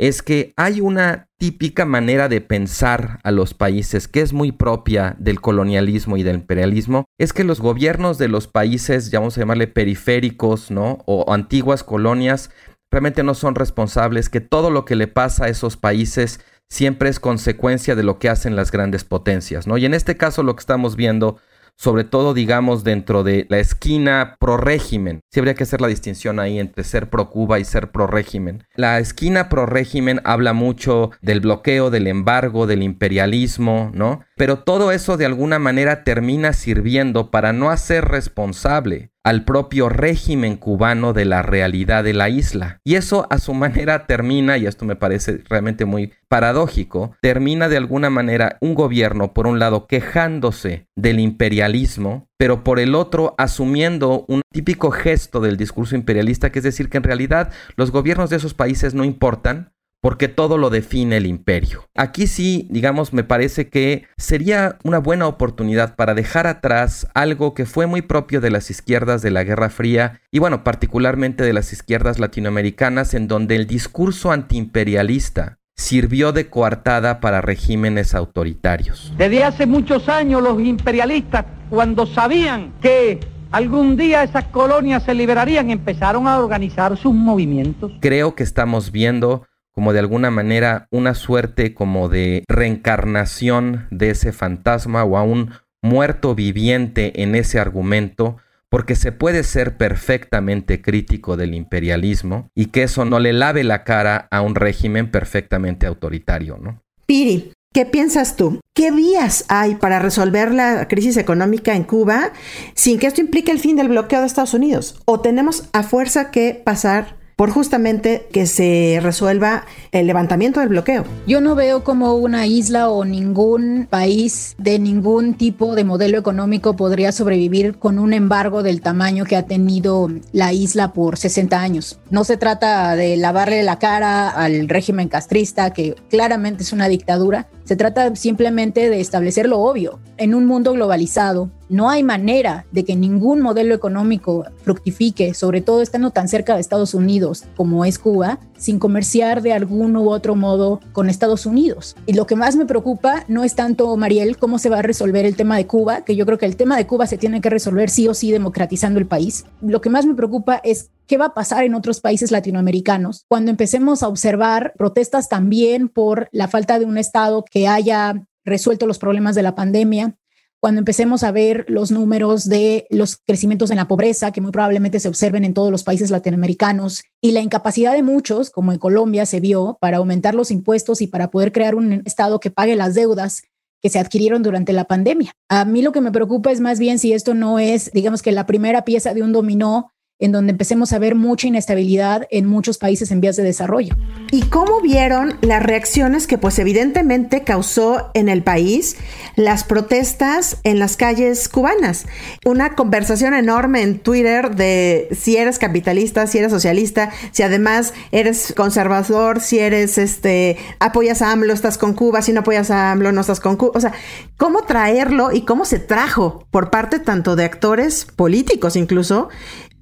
es 0.00 0.22
que 0.22 0.54
hay 0.56 0.80
una 0.80 1.28
típica 1.36 1.84
manera 1.84 2.30
de 2.30 2.40
pensar 2.40 3.20
a 3.22 3.30
los 3.30 3.52
países 3.52 4.08
que 4.08 4.22
es 4.22 4.32
muy 4.32 4.50
propia 4.50 5.14
del 5.18 5.42
colonialismo 5.42 6.16
y 6.16 6.22
del 6.22 6.36
imperialismo, 6.36 7.04
es 7.18 7.34
que 7.34 7.44
los 7.44 7.60
gobiernos 7.60 8.16
de 8.16 8.28
los 8.28 8.46
países, 8.46 9.10
vamos 9.12 9.36
a 9.36 9.40
llamarle 9.40 9.66
periféricos, 9.66 10.70
¿no? 10.70 11.02
O, 11.04 11.30
antiguas 11.34 11.84
colonias, 11.84 12.50
realmente 12.90 13.22
no 13.22 13.34
son 13.34 13.54
responsables, 13.54 14.28
que 14.28 14.40
todo 14.40 14.70
lo 14.70 14.84
que 14.84 14.96
le 14.96 15.06
pasa 15.06 15.44
a 15.44 15.48
esos 15.48 15.76
países 15.76 16.40
siempre 16.68 17.08
es 17.08 17.20
consecuencia 17.20 17.94
de 17.94 18.02
lo 18.02 18.18
que 18.18 18.28
hacen 18.28 18.56
las 18.56 18.70
grandes 18.70 19.04
potencias, 19.04 19.66
¿no? 19.66 19.76
Y 19.78 19.84
en 19.84 19.94
este 19.94 20.16
caso 20.16 20.42
lo 20.42 20.54
que 20.54 20.60
estamos 20.60 20.96
viendo 20.96 21.38
sobre 21.80 22.04
todo 22.04 22.34
digamos 22.34 22.84
dentro 22.84 23.24
de 23.24 23.46
la 23.48 23.58
esquina 23.58 24.36
pro 24.38 24.58
régimen. 24.58 25.20
Sí 25.30 25.40
habría 25.40 25.54
que 25.54 25.62
hacer 25.62 25.80
la 25.80 25.88
distinción 25.88 26.38
ahí 26.38 26.58
entre 26.58 26.84
ser 26.84 27.08
pro 27.08 27.30
Cuba 27.30 27.58
y 27.58 27.64
ser 27.64 27.90
pro 27.90 28.06
régimen. 28.06 28.64
La 28.74 28.98
esquina 28.98 29.48
pro 29.48 29.64
régimen 29.64 30.20
habla 30.24 30.52
mucho 30.52 31.10
del 31.22 31.40
bloqueo, 31.40 31.88
del 31.88 32.06
embargo, 32.06 32.66
del 32.66 32.82
imperialismo, 32.82 33.90
¿no? 33.94 34.20
Pero 34.36 34.58
todo 34.58 34.92
eso 34.92 35.16
de 35.16 35.24
alguna 35.24 35.58
manera 35.58 36.04
termina 36.04 36.52
sirviendo 36.52 37.30
para 37.30 37.54
no 37.54 37.70
hacer 37.70 38.04
responsable 38.04 39.10
al 39.24 39.44
propio 39.44 39.88
régimen 39.88 40.56
cubano 40.56 41.12
de 41.12 41.24
la 41.24 41.42
realidad 41.42 42.04
de 42.04 42.14
la 42.14 42.28
isla. 42.28 42.80
Y 42.84 42.94
eso 42.94 43.26
a 43.30 43.38
su 43.38 43.54
manera 43.54 44.06
termina, 44.06 44.56
y 44.56 44.66
esto 44.66 44.84
me 44.84 44.96
parece 44.96 45.42
realmente 45.48 45.84
muy 45.84 46.12
paradójico, 46.28 47.16
termina 47.20 47.68
de 47.68 47.76
alguna 47.76 48.08
manera 48.08 48.56
un 48.60 48.74
gobierno, 48.74 49.32
por 49.32 49.46
un 49.46 49.58
lado, 49.58 49.86
quejándose 49.86 50.86
del 50.96 51.20
imperialismo, 51.20 52.28
pero 52.38 52.64
por 52.64 52.78
el 52.78 52.94
otro 52.94 53.34
asumiendo 53.36 54.24
un 54.28 54.42
típico 54.50 54.90
gesto 54.90 55.40
del 55.40 55.56
discurso 55.56 55.94
imperialista, 55.94 56.50
que 56.50 56.60
es 56.60 56.64
decir, 56.64 56.88
que 56.88 56.96
en 56.96 57.04
realidad 57.04 57.52
los 57.76 57.90
gobiernos 57.90 58.30
de 58.30 58.36
esos 58.36 58.54
países 58.54 58.94
no 58.94 59.04
importan, 59.04 59.72
porque 60.00 60.28
todo 60.28 60.58
lo 60.58 60.70
define 60.70 61.18
el 61.18 61.26
imperio. 61.26 61.88
Aquí 61.94 62.26
sí, 62.26 62.66
digamos, 62.70 63.12
me 63.12 63.24
parece 63.24 63.68
que 63.68 64.06
sería 64.16 64.78
una 64.82 64.98
buena 64.98 65.26
oportunidad 65.26 65.96
para 65.96 66.14
dejar 66.14 66.46
atrás 66.46 67.06
algo 67.14 67.54
que 67.54 67.66
fue 67.66 67.86
muy 67.86 68.02
propio 68.02 68.40
de 68.40 68.50
las 68.50 68.70
izquierdas 68.70 69.22
de 69.22 69.30
la 69.30 69.44
Guerra 69.44 69.70
Fría 69.70 70.20
y 70.30 70.38
bueno, 70.38 70.64
particularmente 70.64 71.44
de 71.44 71.52
las 71.52 71.72
izquierdas 71.72 72.18
latinoamericanas 72.18 73.14
en 73.14 73.28
donde 73.28 73.56
el 73.56 73.66
discurso 73.66 74.32
antiimperialista 74.32 75.58
sirvió 75.76 76.32
de 76.32 76.48
coartada 76.48 77.20
para 77.20 77.40
regímenes 77.40 78.14
autoritarios. 78.14 79.12
Desde 79.16 79.44
hace 79.44 79.66
muchos 79.66 80.08
años 80.08 80.42
los 80.42 80.60
imperialistas, 80.60 81.46
cuando 81.70 82.06
sabían 82.06 82.74
que 82.82 83.20
algún 83.50 83.96
día 83.96 84.22
esas 84.22 84.44
colonias 84.46 85.02
se 85.04 85.14
liberarían, 85.14 85.70
empezaron 85.70 86.28
a 86.28 86.38
organizar 86.38 86.96
sus 86.96 87.14
movimientos. 87.14 87.92
Creo 88.00 88.34
que 88.34 88.42
estamos 88.42 88.92
viendo 88.92 89.46
como 89.80 89.94
de 89.94 90.00
alguna 90.00 90.30
manera 90.30 90.88
una 90.90 91.14
suerte 91.14 91.72
como 91.72 92.10
de 92.10 92.44
reencarnación 92.46 93.86
de 93.90 94.10
ese 94.10 94.30
fantasma 94.30 95.04
o 95.04 95.16
a 95.16 95.22
un 95.22 95.52
muerto 95.80 96.34
viviente 96.34 97.22
en 97.22 97.34
ese 97.34 97.58
argumento, 97.58 98.36
porque 98.68 98.94
se 98.94 99.10
puede 99.10 99.42
ser 99.42 99.78
perfectamente 99.78 100.82
crítico 100.82 101.38
del 101.38 101.54
imperialismo 101.54 102.50
y 102.54 102.66
que 102.66 102.82
eso 102.82 103.06
no 103.06 103.20
le 103.20 103.32
lave 103.32 103.64
la 103.64 103.82
cara 103.82 104.28
a 104.30 104.42
un 104.42 104.54
régimen 104.54 105.10
perfectamente 105.10 105.86
autoritario, 105.86 106.58
¿no? 106.58 106.82
Piri, 107.06 107.54
¿Qué 107.72 107.86
piensas 107.86 108.34
tú? 108.34 108.58
¿Qué 108.74 108.90
vías 108.90 109.44
hay 109.48 109.76
para 109.76 110.00
resolver 110.00 110.52
la 110.52 110.88
crisis 110.88 111.16
económica 111.16 111.74
en 111.74 111.84
Cuba 111.84 112.32
sin 112.74 112.98
que 112.98 113.06
esto 113.06 113.20
implique 113.20 113.52
el 113.52 113.60
fin 113.60 113.76
del 113.76 113.88
bloqueo 113.88 114.20
de 114.20 114.26
Estados 114.26 114.54
Unidos? 114.54 115.00
¿O 115.06 115.20
tenemos 115.20 115.68
a 115.72 115.84
fuerza 115.84 116.32
que 116.32 116.60
pasar 116.64 117.19
por 117.40 117.52
justamente 117.52 118.28
que 118.32 118.46
se 118.46 118.98
resuelva 119.02 119.64
el 119.92 120.06
levantamiento 120.06 120.60
del 120.60 120.68
bloqueo. 120.68 121.06
Yo 121.26 121.40
no 121.40 121.54
veo 121.54 121.84
como 121.84 122.14
una 122.16 122.46
isla 122.46 122.90
o 122.90 123.06
ningún 123.06 123.86
país 123.88 124.54
de 124.58 124.78
ningún 124.78 125.32
tipo 125.32 125.74
de 125.74 125.84
modelo 125.84 126.18
económico 126.18 126.76
podría 126.76 127.12
sobrevivir 127.12 127.78
con 127.78 127.98
un 127.98 128.12
embargo 128.12 128.62
del 128.62 128.82
tamaño 128.82 129.24
que 129.24 129.36
ha 129.36 129.46
tenido 129.46 130.10
la 130.32 130.52
isla 130.52 130.92
por 130.92 131.16
60 131.16 131.58
años. 131.58 131.98
No 132.10 132.24
se 132.24 132.36
trata 132.36 132.94
de 132.94 133.16
lavarle 133.16 133.62
la 133.62 133.78
cara 133.78 134.28
al 134.28 134.68
régimen 134.68 135.08
castrista, 135.08 135.72
que 135.72 135.94
claramente 136.10 136.62
es 136.62 136.74
una 136.74 136.88
dictadura, 136.88 137.48
se 137.70 137.76
trata 137.76 138.16
simplemente 138.16 138.90
de 138.90 138.98
establecer 138.98 139.48
lo 139.48 139.60
obvio. 139.60 140.00
En 140.16 140.34
un 140.34 140.44
mundo 140.44 140.72
globalizado, 140.72 141.52
no 141.68 141.88
hay 141.88 142.02
manera 142.02 142.66
de 142.72 142.84
que 142.84 142.96
ningún 142.96 143.40
modelo 143.40 143.76
económico 143.76 144.44
fructifique, 144.64 145.34
sobre 145.34 145.60
todo 145.60 145.80
estando 145.80 146.10
tan 146.10 146.26
cerca 146.26 146.56
de 146.56 146.60
Estados 146.60 146.94
Unidos 146.94 147.44
como 147.56 147.84
es 147.84 148.00
Cuba, 148.00 148.40
sin 148.58 148.80
comerciar 148.80 149.40
de 149.40 149.52
algún 149.52 149.96
u 149.96 150.10
otro 150.10 150.34
modo 150.34 150.80
con 150.92 151.08
Estados 151.08 151.46
Unidos. 151.46 151.94
Y 152.06 152.14
lo 152.14 152.26
que 152.26 152.34
más 152.34 152.56
me 152.56 152.66
preocupa 152.66 153.24
no 153.28 153.44
es 153.44 153.54
tanto, 153.54 153.96
Mariel, 153.96 154.36
cómo 154.36 154.58
se 154.58 154.68
va 154.68 154.80
a 154.80 154.82
resolver 154.82 155.24
el 155.24 155.36
tema 155.36 155.56
de 155.56 155.68
Cuba, 155.68 156.04
que 156.04 156.16
yo 156.16 156.26
creo 156.26 156.38
que 156.38 156.46
el 156.46 156.56
tema 156.56 156.76
de 156.76 156.88
Cuba 156.88 157.06
se 157.06 157.18
tiene 157.18 157.40
que 157.40 157.50
resolver 157.50 157.88
sí 157.88 158.08
o 158.08 158.14
sí 158.14 158.32
democratizando 158.32 158.98
el 158.98 159.06
país. 159.06 159.44
Lo 159.62 159.80
que 159.80 159.90
más 159.90 160.06
me 160.06 160.16
preocupa 160.16 160.60
es 160.64 160.90
qué 161.10 161.16
va 161.16 161.24
a 161.26 161.34
pasar 161.34 161.64
en 161.64 161.74
otros 161.74 162.00
países 162.00 162.30
latinoamericanos 162.30 163.24
cuando 163.26 163.50
empecemos 163.50 164.04
a 164.04 164.08
observar 164.08 164.74
protestas 164.78 165.28
también 165.28 165.88
por 165.88 166.28
la 166.30 166.46
falta 166.46 166.78
de 166.78 166.84
un 166.84 166.98
Estado 166.98 167.44
que 167.50 167.66
haya 167.66 168.24
resuelto 168.44 168.86
los 168.86 169.00
problemas 169.00 169.34
de 169.34 169.42
la 169.42 169.56
pandemia, 169.56 170.14
cuando 170.60 170.78
empecemos 170.78 171.24
a 171.24 171.32
ver 171.32 171.64
los 171.66 171.90
números 171.90 172.48
de 172.48 172.86
los 172.90 173.16
crecimientos 173.16 173.72
en 173.72 173.78
la 173.78 173.88
pobreza, 173.88 174.30
que 174.30 174.40
muy 174.40 174.52
probablemente 174.52 175.00
se 175.00 175.08
observen 175.08 175.44
en 175.44 175.52
todos 175.52 175.72
los 175.72 175.82
países 175.82 176.10
latinoamericanos, 176.10 177.02
y 177.20 177.32
la 177.32 177.40
incapacidad 177.40 177.92
de 177.94 178.04
muchos, 178.04 178.50
como 178.50 178.70
en 178.70 178.78
Colombia 178.78 179.26
se 179.26 179.40
vio, 179.40 179.78
para 179.80 179.96
aumentar 179.96 180.36
los 180.36 180.52
impuestos 180.52 181.02
y 181.02 181.08
para 181.08 181.28
poder 181.28 181.50
crear 181.50 181.74
un 181.74 182.02
Estado 182.04 182.38
que 182.38 182.52
pague 182.52 182.76
las 182.76 182.94
deudas 182.94 183.42
que 183.82 183.88
se 183.88 183.98
adquirieron 183.98 184.44
durante 184.44 184.72
la 184.72 184.84
pandemia. 184.84 185.32
A 185.48 185.64
mí 185.64 185.82
lo 185.82 185.90
que 185.90 186.02
me 186.02 186.12
preocupa 186.12 186.52
es 186.52 186.60
más 186.60 186.78
bien 186.78 187.00
si 187.00 187.14
esto 187.14 187.34
no 187.34 187.58
es, 187.58 187.90
digamos 187.92 188.22
que 188.22 188.30
la 188.30 188.46
primera 188.46 188.84
pieza 188.84 189.12
de 189.12 189.22
un 189.22 189.32
dominó 189.32 189.90
en 190.20 190.32
donde 190.32 190.52
empecemos 190.52 190.92
a 190.92 190.98
ver 190.98 191.14
mucha 191.14 191.48
inestabilidad 191.48 192.28
en 192.30 192.46
muchos 192.46 192.78
países 192.78 193.10
en 193.10 193.20
vías 193.20 193.36
de 193.36 193.42
desarrollo. 193.42 193.96
¿Y 194.30 194.42
cómo 194.42 194.80
vieron 194.80 195.34
las 195.40 195.62
reacciones 195.62 196.26
que 196.26 196.38
pues 196.38 196.58
evidentemente 196.58 197.42
causó 197.42 198.10
en 198.14 198.28
el 198.28 198.42
país 198.42 198.96
las 199.34 199.64
protestas 199.64 200.58
en 200.62 200.78
las 200.78 200.96
calles 200.96 201.48
cubanas? 201.48 202.06
Una 202.44 202.74
conversación 202.74 203.34
enorme 203.34 203.82
en 203.82 203.98
Twitter 203.98 204.54
de 204.54 205.08
si 205.18 205.36
eres 205.36 205.58
capitalista, 205.58 206.26
si 206.26 206.38
eres 206.38 206.52
socialista, 206.52 207.10
si 207.32 207.42
además 207.42 207.94
eres 208.12 208.52
conservador, 208.56 209.40
si 209.40 209.58
eres 209.58 209.98
este 209.98 210.58
apoyas 210.78 211.22
a 211.22 211.32
AMLO, 211.32 211.52
estás 211.52 211.78
con 211.78 211.94
Cuba, 211.94 212.20
si 212.22 212.32
no 212.32 212.40
apoyas 212.40 212.70
a 212.70 212.92
AMLO, 212.92 213.12
no 213.12 213.22
estás 213.22 213.40
con 213.40 213.56
Cuba. 213.56 213.72
O 213.74 213.80
sea, 213.80 213.92
cómo 214.36 214.62
traerlo 214.62 215.32
y 215.32 215.42
cómo 215.42 215.64
se 215.64 215.78
trajo 215.78 216.46
por 216.50 216.70
parte 216.70 216.98
tanto 216.98 217.36
de 217.36 217.44
actores 217.44 218.04
políticos 218.04 218.76
incluso 218.76 219.28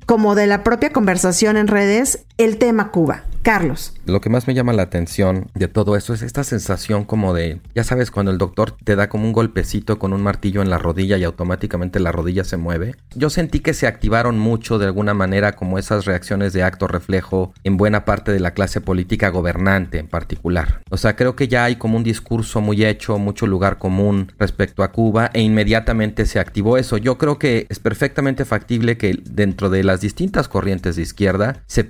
como 0.08 0.34
de 0.34 0.46
la 0.46 0.64
propia 0.64 0.90
conversación 0.90 1.58
en 1.58 1.66
redes 1.66 2.24
el 2.38 2.56
tema 2.56 2.92
Cuba. 2.92 3.24
Carlos. 3.48 3.94
Lo 4.04 4.20
que 4.20 4.30
más 4.30 4.46
me 4.46 4.54
llama 4.54 4.74
la 4.74 4.82
atención 4.82 5.46
de 5.54 5.68
todo 5.68 5.96
esto 5.96 6.12
es 6.12 6.20
esta 6.20 6.44
sensación 6.44 7.04
como 7.04 7.32
de, 7.32 7.60
ya 7.74 7.84
sabes, 7.84 8.10
cuando 8.10 8.30
el 8.30 8.36
doctor 8.36 8.72
te 8.72 8.94
da 8.94 9.08
como 9.08 9.24
un 9.24 9.32
golpecito 9.32 9.98
con 9.98 10.12
un 10.12 10.22
martillo 10.22 10.60
en 10.60 10.68
la 10.68 10.76
rodilla 10.76 11.16
y 11.16 11.24
automáticamente 11.24 12.00
la 12.00 12.12
rodilla 12.12 12.44
se 12.44 12.58
mueve. 12.58 12.96
Yo 13.14 13.30
sentí 13.30 13.60
que 13.60 13.74
se 13.74 13.86
activaron 13.86 14.38
mucho 14.38 14.78
de 14.78 14.84
alguna 14.84 15.14
manera 15.14 15.52
como 15.52 15.78
esas 15.78 16.04
reacciones 16.04 16.52
de 16.52 16.62
acto 16.62 16.88
reflejo 16.88 17.54
en 17.64 17.78
buena 17.78 18.04
parte 18.04 18.32
de 18.32 18.40
la 18.40 18.52
clase 18.52 18.82
política 18.82 19.30
gobernante 19.30 19.98
en 19.98 20.08
particular. 20.08 20.82
O 20.90 20.98
sea, 20.98 21.16
creo 21.16 21.36
que 21.36 21.48
ya 21.48 21.64
hay 21.64 21.76
como 21.76 21.96
un 21.96 22.04
discurso 22.04 22.60
muy 22.60 22.84
hecho, 22.84 23.18
mucho 23.18 23.46
lugar 23.46 23.78
común 23.78 24.32
respecto 24.38 24.82
a 24.82 24.92
Cuba 24.92 25.30
e 25.32 25.40
inmediatamente 25.40 26.26
se 26.26 26.38
activó 26.38 26.76
eso. 26.76 26.98
Yo 26.98 27.16
creo 27.18 27.38
que 27.38 27.66
es 27.70 27.78
perfectamente 27.78 28.44
factible 28.44 28.98
que 28.98 29.18
dentro 29.24 29.70
de 29.70 29.84
las 29.84 30.00
distintas 30.00 30.48
corrientes 30.48 30.96
de 30.96 31.02
izquierda 31.02 31.62
se 31.66 31.84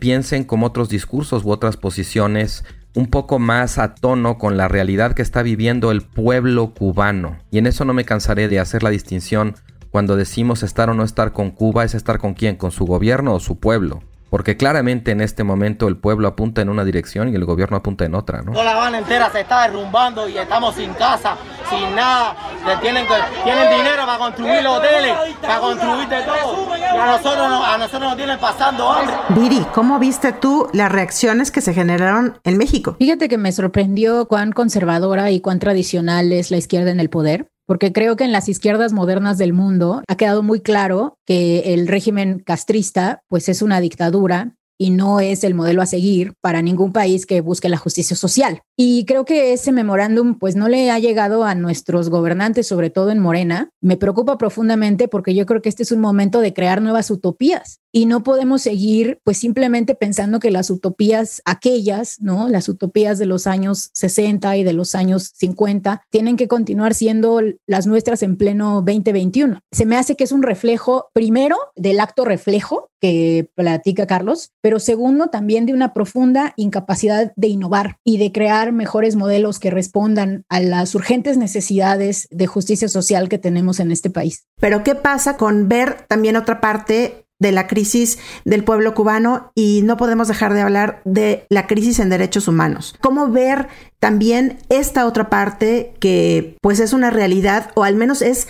como 0.45 0.66
otros 0.66 0.88
discursos 0.88 1.45
u 1.45 1.50
otras 1.50 1.76
posiciones 1.76 2.64
un 2.95 3.07
poco 3.07 3.38
más 3.38 3.78
a 3.78 3.95
tono 3.95 4.38
con 4.38 4.57
la 4.57 4.66
realidad 4.68 5.14
que 5.14 5.23
está 5.23 5.42
viviendo 5.42 5.90
el 5.90 6.02
pueblo 6.02 6.75
cubano. 6.75 7.38
Y 7.50 7.59
en 7.59 7.66
eso 7.66 7.85
no 7.85 7.95
me 7.95 8.04
cansaré 8.04 8.49
de 8.49 8.59
hacer 8.59 8.83
la 8.83 8.90
distinción 8.90 9.54
cuando 9.90 10.16
decimos 10.16 10.62
estar 10.62 10.90
o 10.90 10.95
no 10.95 11.04
estar 11.04 11.33
con 11.33 11.50
Cuba, 11.50 11.85
es 11.85 11.95
estar 11.95 12.18
con 12.18 12.35
quién, 12.35 12.57
con 12.57 12.71
su 12.71 12.85
gobierno 12.85 13.35
o 13.35 13.40
su 13.40 13.59
pueblo. 13.59 14.02
Porque 14.30 14.56
claramente 14.56 15.11
en 15.11 15.20
este 15.20 15.44
momento 15.44 15.88
el 15.88 15.97
pueblo 15.97 16.28
apunta 16.28 16.61
en 16.61 16.68
una 16.68 16.85
dirección 16.85 17.28
y 17.32 17.35
el 17.35 17.44
gobierno 17.44 17.78
apunta 17.78 18.04
en 18.04 18.14
otra, 18.14 18.42
¿no? 18.42 18.52
Toda 18.52 18.64
la 18.64 18.73
Habana 18.73 18.99
entera 18.99 19.30
se 19.30 19.40
está 19.40 19.62
derrumbando 19.62 20.28
y 20.28 20.37
estamos 20.37 20.75
sin 20.75 20.92
casa, 20.94 21.37
sin 21.70 21.94
nada. 21.94 22.37
Tienen, 22.82 23.06
tienen 23.44 23.76
dinero 23.76 24.04
para 24.04 24.18
construir 24.18 24.66
hoteles, 24.66 25.16
para 25.40 25.61
construir 25.61 26.08
de 26.08 26.23
todo. 26.23 26.76
Y 26.76 26.82
a 26.82 27.06
nosotros, 27.06 27.47
a 27.47 27.78
nosotros 27.78 28.02
nos 28.02 28.16
tienen 28.16 28.38
pasando 28.38 28.90
hambre. 28.90 29.14
Viri, 29.30 29.66
¿cómo 29.75 29.99
viste 29.99 30.32
tú 30.32 30.68
las 30.73 30.92
reacciones 30.92 31.50
que 31.50 31.61
se 31.61 31.73
generaron 31.73 32.38
en 32.44 32.58
México? 32.58 32.97
Fíjate 32.99 33.28
que 33.28 33.38
me 33.38 33.52
sorprendió 33.52 34.26
cuán 34.26 34.52
conservadora 34.52 35.30
y 35.30 35.40
cuán 35.40 35.58
tradicional 35.58 36.32
es 36.32 36.50
la 36.50 36.58
izquierda 36.58 36.90
en 36.90 37.00
el 37.00 37.08
poder 37.08 37.49
porque 37.68 37.92
creo 37.92 38.16
que 38.16 38.25
en 38.25 38.32
las 38.32 38.48
izquierdas 38.48 38.94
modernas 38.94 39.37
del 39.37 39.52
mundo 39.52 40.02
ha 40.08 40.16
quedado 40.16 40.42
muy 40.42 40.60
claro 40.60 41.18
que 41.26 41.75
el 41.75 41.87
régimen 41.87 42.38
castrista 42.38 43.20
pues 43.28 43.50
es 43.50 43.60
una 43.60 43.78
dictadura 43.78 44.54
y 44.78 44.90
no 44.90 45.20
es 45.20 45.44
el 45.44 45.54
modelo 45.54 45.82
a 45.82 45.87
seguir 45.87 46.35
para 46.40 46.62
ningún 46.62 46.92
país 46.92 47.26
que 47.26 47.40
busque 47.40 47.68
la 47.68 47.76
justicia 47.76 48.16
social. 48.16 48.62
Y 48.76 49.04
creo 49.06 49.25
que 49.25 49.52
ese 49.52 49.73
memorándum 49.73 50.38
pues 50.38 50.54
no 50.54 50.68
le 50.68 50.90
ha 50.90 50.99
llegado 51.00 51.44
a 51.44 51.56
nuestros 51.56 52.08
gobernantes, 52.08 52.68
sobre 52.68 52.90
todo 52.90 53.11
en 53.11 53.18
Morena. 53.18 53.70
Me 53.80 53.97
preocupa 53.97 54.38
profundamente 54.38 55.08
porque 55.08 55.35
yo 55.35 55.44
creo 55.47 55.61
que 55.61 55.68
este 55.68 55.82
es 55.82 55.90
un 55.90 56.00
momento 56.00 56.40
de 56.40 56.54
crear 56.54 56.80
nuevas 56.80 57.11
utopías 57.11 57.80
y 57.90 58.06
no 58.06 58.23
podemos 58.23 58.62
seguir 58.62 59.18
pues 59.25 59.38
simplemente 59.38 59.94
pensando 59.94 60.38
que 60.38 60.50
las 60.50 60.70
utopías 60.70 61.42
aquellas, 61.44 62.20
¿no? 62.20 62.49
Las 62.49 62.68
utopías 62.68 63.18
de 63.18 63.26
los 63.26 63.47
años 63.47 63.90
60 63.94 64.56
y 64.58 64.64
de 64.64 64.73
los 64.73 64.94
años 64.94 65.32
50 65.35 66.02
tienen 66.11 66.37
que 66.37 66.49
continuar 66.49 66.94
siendo 66.94 67.40
las 67.66 67.87
nuestras 67.87 68.23
en 68.23 68.37
pleno 68.37 68.82
2021. 68.82 69.61
Se 69.73 69.87
me 69.87 69.97
hace 69.97 70.14
que 70.14 70.25
es 70.25 70.32
un 70.32 70.42
reflejo 70.42 71.08
primero 71.12 71.56
del 71.75 71.99
acto 71.99 72.25
reflejo 72.25 72.90
que 73.00 73.50
platica 73.55 74.07
Carlos, 74.07 74.52
pero 74.61 74.78
segundo 74.78 75.28
también 75.28 75.67
de 75.67 75.75
una 75.75 75.93
profunda 75.93 76.52
incapacidad 76.57 77.33
de 77.37 77.49
innovar 77.49 77.99
y 78.05 78.19
de 78.19 78.33
crear 78.33 78.73
mejores 78.73 79.17
modelos 79.17 79.59
que 79.59 79.71
respondan 79.71 80.45
a 80.49 80.61
las 80.61 80.95
urgentes 80.95 81.37
necesidades 81.37 82.28
de 82.31 82.47
justicia 82.47 82.88
social 82.88 83.28
que 83.28 83.38
tenemos 83.38 83.81
en 83.81 83.90
este 83.93 84.11
país. 84.11 84.47
Pero 84.61 84.83
¿qué 84.83 84.95
pasa 84.95 85.37
con 85.37 85.69
ver 85.69 86.07
también 86.09 86.37
otra 86.37 86.61
parte 86.61 87.25
de 87.38 87.52
la 87.52 87.67
crisis 87.67 88.19
del 88.45 88.64
pueblo 88.64 88.95
cubano 88.95 89.52
y 89.55 89.83
no 89.83 89.97
podemos 89.97 90.28
dejar 90.28 90.55
de 90.55 90.61
hablar 90.61 91.00
de 91.05 91.47
la 91.49 91.67
crisis 91.67 92.00
en 92.00 92.09
derechos 92.09 92.49
humanos. 92.49 92.97
¿Cómo 93.00 93.28
ver 93.28 93.69
también 94.00 94.59
esta 94.69 95.07
otra 95.07 95.30
parte 95.30 95.95
que 96.00 96.56
pues 96.61 96.80
es 96.80 96.93
una 96.93 97.11
realidad 97.11 97.71
o 97.75 97.84
al 97.84 97.95
menos 97.95 98.23
es 98.23 98.49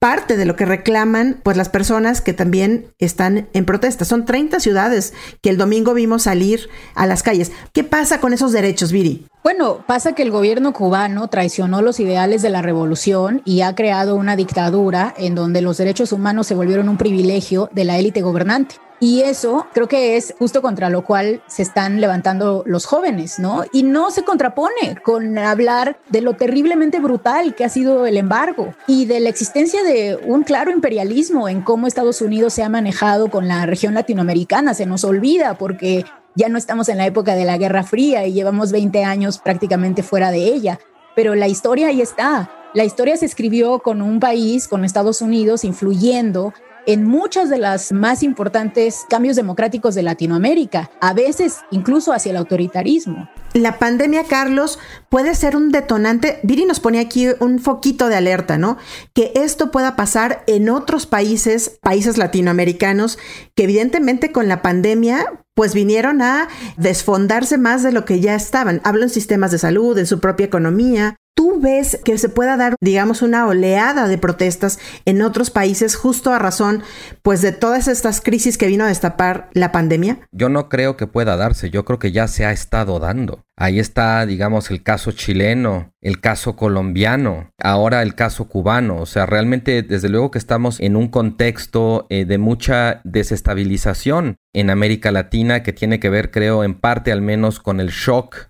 parte 0.00 0.38
de 0.38 0.46
lo 0.46 0.56
que 0.56 0.64
reclaman 0.64 1.40
pues 1.42 1.58
las 1.58 1.68
personas 1.68 2.22
que 2.22 2.32
también 2.32 2.86
están 2.98 3.48
en 3.52 3.66
protesta. 3.66 4.06
Son 4.06 4.24
30 4.24 4.58
ciudades 4.58 5.12
que 5.42 5.50
el 5.50 5.58
domingo 5.58 5.92
vimos 5.92 6.22
salir 6.22 6.70
a 6.94 7.06
las 7.06 7.22
calles. 7.22 7.52
¿Qué 7.74 7.84
pasa 7.84 8.18
con 8.18 8.32
esos 8.32 8.50
derechos, 8.50 8.92
Viri? 8.92 9.26
Bueno, 9.44 9.84
pasa 9.86 10.14
que 10.14 10.22
el 10.22 10.30
gobierno 10.30 10.72
cubano 10.72 11.28
traicionó 11.28 11.82
los 11.82 12.00
ideales 12.00 12.40
de 12.40 12.48
la 12.48 12.62
revolución 12.62 13.42
y 13.44 13.60
ha 13.60 13.74
creado 13.74 14.16
una 14.16 14.36
dictadura 14.36 15.14
en 15.18 15.34
donde 15.34 15.60
los 15.60 15.76
derechos 15.76 16.12
humanos 16.12 16.46
se 16.46 16.54
volvieron 16.54 16.88
un 16.88 16.96
privilegio 16.96 17.68
de 17.72 17.84
la 17.84 17.98
élite 17.98 18.22
gobernante. 18.22 18.76
Y 19.02 19.22
eso 19.22 19.66
creo 19.72 19.88
que 19.88 20.18
es 20.18 20.34
justo 20.38 20.60
contra 20.60 20.90
lo 20.90 21.04
cual 21.04 21.42
se 21.46 21.62
están 21.62 22.02
levantando 22.02 22.62
los 22.66 22.84
jóvenes, 22.84 23.38
¿no? 23.38 23.64
Y 23.72 23.82
no 23.82 24.10
se 24.10 24.24
contrapone 24.24 24.98
con 25.02 25.38
hablar 25.38 25.98
de 26.10 26.20
lo 26.20 26.34
terriblemente 26.34 27.00
brutal 27.00 27.54
que 27.54 27.64
ha 27.64 27.70
sido 27.70 28.04
el 28.04 28.18
embargo 28.18 28.74
y 28.86 29.06
de 29.06 29.20
la 29.20 29.30
existencia 29.30 29.82
de 29.82 30.20
un 30.26 30.42
claro 30.42 30.70
imperialismo 30.70 31.48
en 31.48 31.62
cómo 31.62 31.86
Estados 31.86 32.20
Unidos 32.20 32.52
se 32.52 32.62
ha 32.62 32.68
manejado 32.68 33.30
con 33.30 33.48
la 33.48 33.64
región 33.64 33.94
latinoamericana. 33.94 34.74
Se 34.74 34.84
nos 34.84 35.02
olvida 35.04 35.56
porque 35.56 36.04
ya 36.34 36.50
no 36.50 36.58
estamos 36.58 36.90
en 36.90 36.98
la 36.98 37.06
época 37.06 37.34
de 37.34 37.46
la 37.46 37.56
Guerra 37.56 37.84
Fría 37.84 38.26
y 38.26 38.34
llevamos 38.34 38.70
20 38.70 39.02
años 39.02 39.38
prácticamente 39.38 40.02
fuera 40.02 40.30
de 40.30 40.44
ella. 40.44 40.78
Pero 41.16 41.34
la 41.34 41.48
historia 41.48 41.88
ahí 41.88 42.02
está. 42.02 42.50
La 42.74 42.84
historia 42.84 43.16
se 43.16 43.26
escribió 43.26 43.80
con 43.80 44.02
un 44.02 44.20
país, 44.20 44.68
con 44.68 44.84
Estados 44.84 45.22
Unidos, 45.22 45.64
influyendo 45.64 46.52
en 46.86 47.04
muchos 47.04 47.48
de 47.48 47.58
los 47.58 47.92
más 47.92 48.22
importantes 48.22 49.04
cambios 49.08 49.36
democráticos 49.36 49.94
de 49.94 50.02
Latinoamérica, 50.02 50.90
a 51.00 51.14
veces 51.14 51.58
incluso 51.70 52.12
hacia 52.12 52.30
el 52.30 52.36
autoritarismo. 52.36 53.28
La 53.52 53.78
pandemia, 53.78 54.24
Carlos, 54.24 54.78
puede 55.08 55.34
ser 55.34 55.56
un 55.56 55.72
detonante. 55.72 56.38
Viri 56.44 56.66
nos 56.66 56.78
pone 56.78 57.00
aquí 57.00 57.26
un 57.40 57.58
foquito 57.58 58.08
de 58.08 58.14
alerta, 58.14 58.58
¿no? 58.58 58.78
Que 59.12 59.32
esto 59.34 59.72
pueda 59.72 59.96
pasar 59.96 60.44
en 60.46 60.68
otros 60.68 61.06
países, 61.06 61.78
países 61.82 62.16
latinoamericanos, 62.16 63.18
que 63.56 63.64
evidentemente 63.64 64.30
con 64.30 64.46
la 64.46 64.62
pandemia 64.62 65.26
pues 65.54 65.74
vinieron 65.74 66.22
a 66.22 66.48
desfondarse 66.78 67.58
más 67.58 67.82
de 67.82 67.92
lo 67.92 68.06
que 68.06 68.20
ya 68.20 68.34
estaban. 68.34 68.80
Hablo 68.82 69.02
en 69.02 69.10
sistemas 69.10 69.50
de 69.50 69.58
salud, 69.58 69.98
en 69.98 70.06
su 70.06 70.20
propia 70.20 70.46
economía, 70.46 71.16
¿Tú 71.34 71.60
ves 71.60 71.98
que 72.04 72.18
se 72.18 72.28
pueda 72.28 72.56
dar, 72.56 72.74
digamos, 72.80 73.22
una 73.22 73.46
oleada 73.46 74.08
de 74.08 74.18
protestas 74.18 74.78
en 75.04 75.22
otros 75.22 75.50
países 75.50 75.96
justo 75.96 76.32
a 76.32 76.38
razón, 76.38 76.82
pues, 77.22 77.40
de 77.40 77.52
todas 77.52 77.88
estas 77.88 78.20
crisis 78.20 78.58
que 78.58 78.66
vino 78.66 78.84
a 78.84 78.88
destapar 78.88 79.48
la 79.52 79.72
pandemia? 79.72 80.18
Yo 80.32 80.48
no 80.48 80.68
creo 80.68 80.96
que 80.96 81.06
pueda 81.06 81.36
darse, 81.36 81.70
yo 81.70 81.84
creo 81.84 81.98
que 81.98 82.12
ya 82.12 82.28
se 82.28 82.44
ha 82.44 82.52
estado 82.52 82.98
dando. 82.98 83.44
Ahí 83.56 83.78
está, 83.78 84.24
digamos, 84.24 84.70
el 84.70 84.82
caso 84.82 85.12
chileno, 85.12 85.92
el 86.00 86.20
caso 86.20 86.56
colombiano, 86.56 87.50
ahora 87.62 88.02
el 88.02 88.14
caso 88.14 88.48
cubano. 88.48 89.00
O 89.00 89.06
sea, 89.06 89.26
realmente, 89.26 89.82
desde 89.82 90.08
luego 90.08 90.30
que 90.30 90.38
estamos 90.38 90.80
en 90.80 90.96
un 90.96 91.08
contexto 91.08 92.06
eh, 92.08 92.24
de 92.24 92.38
mucha 92.38 93.02
desestabilización 93.04 94.36
en 94.54 94.70
América 94.70 95.12
Latina 95.12 95.62
que 95.62 95.74
tiene 95.74 96.00
que 96.00 96.10
ver, 96.10 96.30
creo, 96.30 96.64
en 96.64 96.74
parte 96.74 97.12
al 97.12 97.20
menos 97.20 97.60
con 97.60 97.80
el 97.80 97.90
shock 97.90 98.49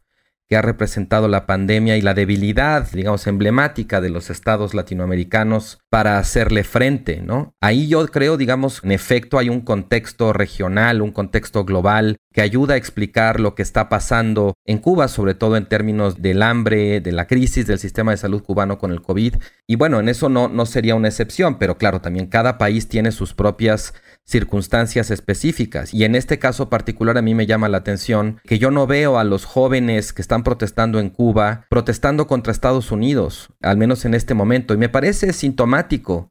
que 0.50 0.56
ha 0.56 0.62
representado 0.62 1.28
la 1.28 1.46
pandemia 1.46 1.96
y 1.96 2.02
la 2.02 2.12
debilidad, 2.12 2.90
digamos, 2.90 3.28
emblemática 3.28 4.00
de 4.00 4.10
los 4.10 4.30
estados 4.30 4.74
latinoamericanos 4.74 5.78
para 5.88 6.18
hacerle 6.18 6.64
frente, 6.64 7.22
¿no? 7.22 7.54
Ahí 7.60 7.86
yo 7.86 8.04
creo, 8.08 8.36
digamos, 8.36 8.82
en 8.82 8.90
efecto 8.90 9.38
hay 9.38 9.48
un 9.48 9.60
contexto 9.60 10.32
regional, 10.32 11.02
un 11.02 11.12
contexto 11.12 11.64
global 11.64 12.16
que 12.32 12.42
ayuda 12.42 12.74
a 12.74 12.76
explicar 12.76 13.40
lo 13.40 13.54
que 13.54 13.62
está 13.62 13.88
pasando 13.88 14.54
en 14.64 14.78
Cuba, 14.78 15.08
sobre 15.08 15.34
todo 15.34 15.56
en 15.56 15.66
términos 15.66 16.22
del 16.22 16.42
hambre, 16.42 17.00
de 17.00 17.12
la 17.12 17.26
crisis 17.26 17.66
del 17.66 17.78
sistema 17.78 18.12
de 18.12 18.16
salud 18.16 18.42
cubano 18.42 18.78
con 18.78 18.92
el 18.92 19.02
COVID. 19.02 19.34
Y 19.66 19.76
bueno, 19.76 20.00
en 20.00 20.08
eso 20.08 20.28
no, 20.28 20.48
no 20.48 20.66
sería 20.66 20.94
una 20.94 21.08
excepción, 21.08 21.58
pero 21.58 21.76
claro, 21.76 22.00
también 22.00 22.26
cada 22.26 22.58
país 22.58 22.88
tiene 22.88 23.10
sus 23.10 23.34
propias 23.34 23.94
circunstancias 24.24 25.10
específicas. 25.10 25.92
Y 25.92 26.04
en 26.04 26.14
este 26.14 26.38
caso 26.38 26.68
particular 26.68 27.18
a 27.18 27.22
mí 27.22 27.34
me 27.34 27.46
llama 27.46 27.68
la 27.68 27.78
atención 27.78 28.40
que 28.44 28.58
yo 28.58 28.70
no 28.70 28.86
veo 28.86 29.18
a 29.18 29.24
los 29.24 29.44
jóvenes 29.44 30.12
que 30.12 30.22
están 30.22 30.44
protestando 30.44 31.00
en 31.00 31.10
Cuba 31.10 31.66
protestando 31.68 32.26
contra 32.26 32.52
Estados 32.52 32.92
Unidos, 32.92 33.50
al 33.60 33.76
menos 33.76 34.04
en 34.04 34.14
este 34.14 34.34
momento. 34.34 34.74
Y 34.74 34.76
me 34.76 34.88
parece 34.88 35.32
sintomático 35.32 36.30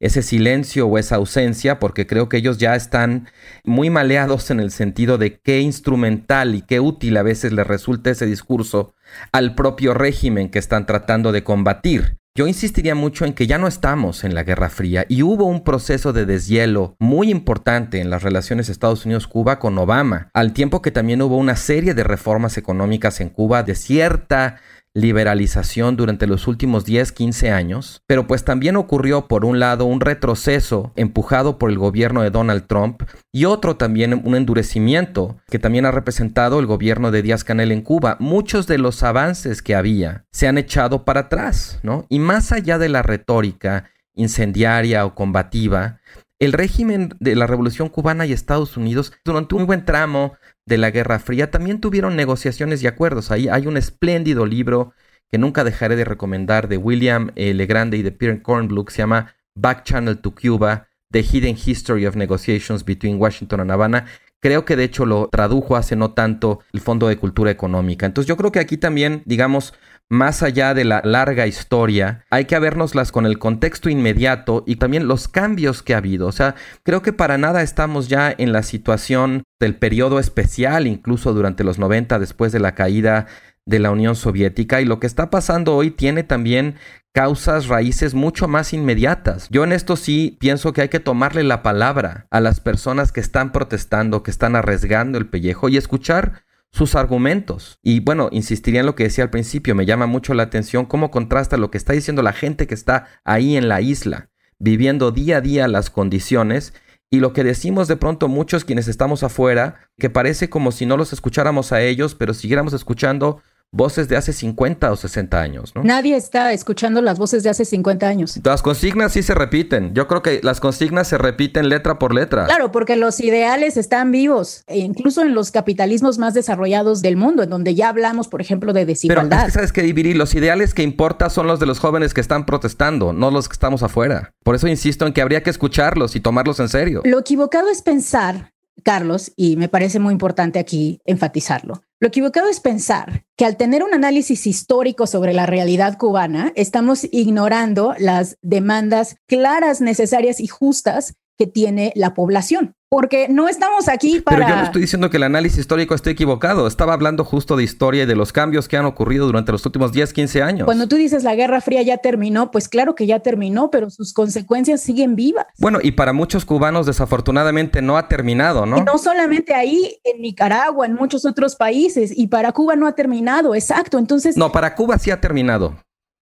ese 0.00 0.22
silencio 0.22 0.86
o 0.86 0.98
esa 0.98 1.16
ausencia, 1.16 1.78
porque 1.78 2.06
creo 2.06 2.28
que 2.28 2.38
ellos 2.38 2.58
ya 2.58 2.74
están 2.74 3.28
muy 3.64 3.90
maleados 3.90 4.50
en 4.50 4.58
el 4.58 4.70
sentido 4.70 5.18
de 5.18 5.38
qué 5.38 5.60
instrumental 5.60 6.54
y 6.54 6.62
qué 6.62 6.80
útil 6.80 7.16
a 7.18 7.22
veces 7.22 7.52
les 7.52 7.66
resulta 7.66 8.10
ese 8.10 8.26
discurso 8.26 8.94
al 9.30 9.54
propio 9.54 9.94
régimen 9.94 10.48
que 10.48 10.58
están 10.58 10.86
tratando 10.86 11.32
de 11.32 11.44
combatir. 11.44 12.16
Yo 12.36 12.46
insistiría 12.46 12.94
mucho 12.94 13.24
en 13.24 13.34
que 13.34 13.48
ya 13.48 13.58
no 13.58 13.66
estamos 13.66 14.22
en 14.22 14.36
la 14.36 14.44
Guerra 14.44 14.70
Fría 14.70 15.04
y 15.08 15.22
hubo 15.22 15.46
un 15.46 15.64
proceso 15.64 16.12
de 16.12 16.26
deshielo 16.26 16.94
muy 17.00 17.28
importante 17.28 18.00
en 18.00 18.08
las 18.08 18.22
relaciones 18.22 18.68
Estados 18.68 19.04
Unidos-Cuba 19.04 19.58
con 19.58 19.76
Obama, 19.76 20.30
al 20.32 20.52
tiempo 20.52 20.80
que 20.80 20.92
también 20.92 21.20
hubo 21.22 21.36
una 21.36 21.56
serie 21.56 21.92
de 21.92 22.04
reformas 22.04 22.56
económicas 22.56 23.20
en 23.20 23.30
Cuba 23.30 23.64
de 23.64 23.74
cierta 23.74 24.60
liberalización 24.94 25.96
durante 25.96 26.26
los 26.26 26.48
últimos 26.48 26.84
10, 26.84 27.12
15 27.12 27.50
años, 27.50 28.02
pero 28.06 28.26
pues 28.26 28.44
también 28.44 28.76
ocurrió 28.76 29.28
por 29.28 29.44
un 29.44 29.60
lado 29.60 29.84
un 29.84 30.00
retroceso 30.00 30.92
empujado 30.96 31.58
por 31.58 31.70
el 31.70 31.78
gobierno 31.78 32.22
de 32.22 32.30
Donald 32.30 32.66
Trump 32.66 33.02
y 33.32 33.44
otro 33.44 33.76
también 33.76 34.20
un 34.24 34.34
endurecimiento 34.34 35.36
que 35.48 35.58
también 35.58 35.86
ha 35.86 35.92
representado 35.92 36.58
el 36.58 36.66
gobierno 36.66 37.10
de 37.10 37.22
Díaz 37.22 37.44
Canel 37.44 37.72
en 37.72 37.82
Cuba. 37.82 38.16
Muchos 38.18 38.66
de 38.66 38.78
los 38.78 39.02
avances 39.02 39.62
que 39.62 39.74
había 39.74 40.24
se 40.32 40.48
han 40.48 40.58
echado 40.58 41.04
para 41.04 41.20
atrás, 41.20 41.78
¿no? 41.82 42.06
Y 42.08 42.18
más 42.18 42.50
allá 42.50 42.78
de 42.78 42.88
la 42.88 43.02
retórica 43.02 43.90
incendiaria 44.14 45.06
o 45.06 45.14
combativa, 45.14 46.00
el 46.40 46.52
régimen 46.52 47.14
de 47.20 47.36
la 47.36 47.46
Revolución 47.46 47.90
Cubana 47.90 48.26
y 48.26 48.32
Estados 48.32 48.76
Unidos 48.76 49.12
durante 49.24 49.54
un 49.54 49.66
buen 49.66 49.84
tramo 49.84 50.34
de 50.70 50.78
la 50.78 50.90
Guerra 50.90 51.18
Fría, 51.18 51.50
también 51.50 51.80
tuvieron 51.80 52.16
negociaciones 52.16 52.82
y 52.82 52.86
acuerdos. 52.86 53.30
Ahí 53.30 53.48
hay 53.48 53.66
un 53.66 53.76
espléndido 53.76 54.46
libro 54.46 54.94
que 55.28 55.36
nunca 55.36 55.64
dejaré 55.64 55.96
de 55.96 56.04
recomendar 56.04 56.68
de 56.68 56.76
William 56.76 57.32
eh, 57.34 57.52
Legrande 57.52 57.98
y 57.98 58.02
de 58.02 58.12
Pierre 58.12 58.40
Kornblum, 58.40 58.86
se 58.88 58.98
llama 58.98 59.34
Back 59.54 59.82
Channel 59.82 60.18
to 60.18 60.32
Cuba, 60.34 60.88
The 61.10 61.22
Hidden 61.22 61.58
History 61.62 62.06
of 62.06 62.14
Negotiations 62.16 62.84
Between 62.84 63.20
Washington 63.20 63.60
and 63.60 63.72
Havana. 63.72 64.06
Creo 64.38 64.64
que 64.64 64.76
de 64.76 64.84
hecho 64.84 65.04
lo 65.04 65.28
tradujo 65.28 65.76
hace 65.76 65.96
no 65.96 66.12
tanto 66.12 66.60
el 66.72 66.80
Fondo 66.80 67.08
de 67.08 67.18
Cultura 67.18 67.50
Económica. 67.50 68.06
Entonces 68.06 68.28
yo 68.28 68.36
creo 68.36 68.52
que 68.52 68.60
aquí 68.60 68.76
también, 68.76 69.22
digamos, 69.26 69.74
más 70.10 70.42
allá 70.42 70.74
de 70.74 70.84
la 70.84 71.00
larga 71.04 71.46
historia, 71.46 72.24
hay 72.30 72.44
que 72.44 72.58
vernoslas 72.58 73.12
con 73.12 73.26
el 73.26 73.38
contexto 73.38 73.88
inmediato 73.88 74.64
y 74.66 74.76
también 74.76 75.06
los 75.06 75.28
cambios 75.28 75.82
que 75.82 75.94
ha 75.94 75.98
habido. 75.98 76.26
O 76.26 76.32
sea, 76.32 76.56
creo 76.82 77.00
que 77.00 77.12
para 77.12 77.38
nada 77.38 77.62
estamos 77.62 78.08
ya 78.08 78.34
en 78.36 78.52
la 78.52 78.64
situación 78.64 79.44
del 79.60 79.76
periodo 79.76 80.18
especial, 80.18 80.88
incluso 80.88 81.32
durante 81.32 81.62
los 81.62 81.78
90, 81.78 82.18
después 82.18 82.50
de 82.50 82.58
la 82.58 82.74
caída 82.74 83.28
de 83.66 83.78
la 83.78 83.92
Unión 83.92 84.16
Soviética, 84.16 84.80
y 84.80 84.84
lo 84.84 84.98
que 84.98 85.06
está 85.06 85.30
pasando 85.30 85.76
hoy 85.76 85.92
tiene 85.92 86.24
también 86.24 86.74
causas, 87.12 87.68
raíces 87.68 88.12
mucho 88.12 88.48
más 88.48 88.72
inmediatas. 88.72 89.48
Yo 89.48 89.62
en 89.62 89.70
esto 89.72 89.94
sí 89.94 90.36
pienso 90.40 90.72
que 90.72 90.82
hay 90.82 90.88
que 90.88 90.98
tomarle 90.98 91.44
la 91.44 91.62
palabra 91.62 92.26
a 92.30 92.40
las 92.40 92.58
personas 92.58 93.12
que 93.12 93.20
están 93.20 93.52
protestando, 93.52 94.24
que 94.24 94.32
están 94.32 94.56
arriesgando 94.56 95.18
el 95.18 95.28
pellejo 95.28 95.68
y 95.68 95.76
escuchar 95.76 96.44
sus 96.72 96.94
argumentos. 96.94 97.78
Y 97.82 98.00
bueno, 98.00 98.28
insistiría 98.32 98.80
en 98.80 98.86
lo 98.86 98.94
que 98.94 99.04
decía 99.04 99.24
al 99.24 99.30
principio, 99.30 99.74
me 99.74 99.86
llama 99.86 100.06
mucho 100.06 100.34
la 100.34 100.44
atención 100.44 100.86
cómo 100.86 101.10
contrasta 101.10 101.56
lo 101.56 101.70
que 101.70 101.78
está 101.78 101.92
diciendo 101.92 102.22
la 102.22 102.32
gente 102.32 102.66
que 102.66 102.74
está 102.74 103.06
ahí 103.24 103.56
en 103.56 103.68
la 103.68 103.80
isla, 103.80 104.30
viviendo 104.58 105.10
día 105.10 105.38
a 105.38 105.40
día 105.40 105.68
las 105.68 105.90
condiciones, 105.90 106.74
y 107.10 107.18
lo 107.18 107.32
que 107.32 107.42
decimos 107.42 107.88
de 107.88 107.96
pronto 107.96 108.28
muchos 108.28 108.64
quienes 108.64 108.86
estamos 108.86 109.24
afuera, 109.24 109.90
que 109.98 110.10
parece 110.10 110.48
como 110.48 110.70
si 110.70 110.86
no 110.86 110.96
los 110.96 111.12
escucháramos 111.12 111.72
a 111.72 111.82
ellos, 111.82 112.14
pero 112.14 112.34
siguiéramos 112.34 112.72
escuchando 112.72 113.42
voces 113.72 114.08
de 114.08 114.16
hace 114.16 114.32
50 114.32 114.90
o 114.90 114.96
60 114.96 115.40
años, 115.40 115.72
¿no? 115.74 115.82
Nadie 115.84 116.16
está 116.16 116.52
escuchando 116.52 117.00
las 117.02 117.18
voces 117.18 117.42
de 117.42 117.50
hace 117.50 117.64
50 117.64 118.06
años. 118.06 118.40
Las 118.42 118.62
consignas 118.62 119.12
sí 119.12 119.22
se 119.22 119.34
repiten. 119.34 119.94
Yo 119.94 120.08
creo 120.08 120.22
que 120.22 120.40
las 120.42 120.60
consignas 120.60 121.08
se 121.08 121.18
repiten 121.18 121.68
letra 121.68 121.98
por 121.98 122.14
letra. 122.14 122.46
Claro, 122.46 122.72
porque 122.72 122.96
los 122.96 123.20
ideales 123.20 123.76
están 123.76 124.10
vivos, 124.10 124.64
e 124.66 124.78
incluso 124.78 125.22
en 125.22 125.34
los 125.34 125.50
capitalismos 125.50 126.18
más 126.18 126.34
desarrollados 126.34 127.00
del 127.02 127.16
mundo, 127.16 127.42
en 127.42 127.50
donde 127.50 127.74
ya 127.74 127.88
hablamos, 127.88 128.28
por 128.28 128.40
ejemplo, 128.40 128.72
de 128.72 128.86
desigualdad. 128.86 129.28
Pero 129.28 129.40
es 129.40 129.46
que 129.46 129.52
sabes 129.52 129.72
que 129.72 129.82
dividir 129.82 130.16
los 130.16 130.34
ideales 130.34 130.74
que 130.74 130.82
importa 130.82 131.30
son 131.30 131.46
los 131.46 131.60
de 131.60 131.66
los 131.66 131.78
jóvenes 131.78 132.12
que 132.12 132.20
están 132.20 132.46
protestando, 132.46 133.12
no 133.12 133.30
los 133.30 133.48
que 133.48 133.52
estamos 133.52 133.82
afuera. 133.82 134.32
Por 134.42 134.56
eso 134.56 134.66
insisto 134.66 135.06
en 135.06 135.12
que 135.12 135.22
habría 135.22 135.42
que 135.42 135.50
escucharlos 135.50 136.16
y 136.16 136.20
tomarlos 136.20 136.58
en 136.60 136.68
serio. 136.68 137.02
Lo 137.04 137.20
equivocado 137.20 137.68
es 137.68 137.82
pensar 137.82 138.52
Carlos, 138.80 139.32
y 139.36 139.56
me 139.56 139.68
parece 139.68 139.98
muy 139.98 140.12
importante 140.12 140.58
aquí 140.58 141.00
enfatizarlo. 141.04 141.82
Lo 142.00 142.08
equivocado 142.08 142.48
es 142.48 142.60
pensar 142.60 143.24
que 143.36 143.44
al 143.44 143.56
tener 143.56 143.82
un 143.82 143.94
análisis 143.94 144.46
histórico 144.46 145.06
sobre 145.06 145.34
la 145.34 145.46
realidad 145.46 145.98
cubana, 145.98 146.52
estamos 146.56 147.06
ignorando 147.10 147.94
las 147.98 148.38
demandas 148.42 149.16
claras, 149.26 149.80
necesarias 149.80 150.40
y 150.40 150.46
justas 150.46 151.14
que 151.38 151.46
tiene 151.46 151.92
la 151.94 152.14
población 152.14 152.74
porque 152.90 153.28
no 153.28 153.48
estamos 153.48 153.88
aquí 153.88 154.20
para... 154.20 154.38
Pero 154.38 154.48
yo 154.50 154.56
no 154.56 154.62
estoy 154.64 154.82
diciendo 154.82 155.10
que 155.10 155.16
el 155.16 155.22
análisis 155.22 155.60
histórico 155.60 155.94
esté 155.94 156.10
equivocado, 156.10 156.66
estaba 156.66 156.92
hablando 156.92 157.24
justo 157.24 157.56
de 157.56 157.62
historia 157.62 158.02
y 158.02 158.06
de 158.06 158.16
los 158.16 158.32
cambios 158.32 158.66
que 158.66 158.76
han 158.76 158.84
ocurrido 158.84 159.26
durante 159.26 159.52
los 159.52 159.64
últimos 159.64 159.92
10, 159.92 160.12
15 160.12 160.42
años. 160.42 160.64
Cuando 160.64 160.88
tú 160.88 160.96
dices 160.96 161.22
la 161.22 161.36
Guerra 161.36 161.60
Fría 161.60 161.82
ya 161.82 161.98
terminó, 161.98 162.50
pues 162.50 162.68
claro 162.68 162.96
que 162.96 163.06
ya 163.06 163.20
terminó, 163.20 163.70
pero 163.70 163.90
sus 163.90 164.12
consecuencias 164.12 164.80
siguen 164.80 165.14
vivas. 165.14 165.46
Bueno, 165.58 165.78
y 165.80 165.92
para 165.92 166.12
muchos 166.12 166.44
cubanos 166.44 166.84
desafortunadamente 166.84 167.80
no 167.80 167.96
ha 167.96 168.08
terminado, 168.08 168.66
¿no? 168.66 168.78
Y 168.78 168.82
no 168.82 168.98
solamente 168.98 169.54
ahí, 169.54 170.00
en 170.02 170.20
Nicaragua, 170.20 170.84
en 170.84 170.94
muchos 170.94 171.24
otros 171.24 171.54
países, 171.54 172.10
y 172.12 172.26
para 172.26 172.50
Cuba 172.50 172.74
no 172.74 172.88
ha 172.88 172.92
terminado, 172.96 173.54
exacto, 173.54 173.98
entonces... 173.98 174.36
No, 174.36 174.50
para 174.50 174.74
Cuba 174.74 174.98
sí 174.98 175.12
ha 175.12 175.20
terminado 175.20 175.76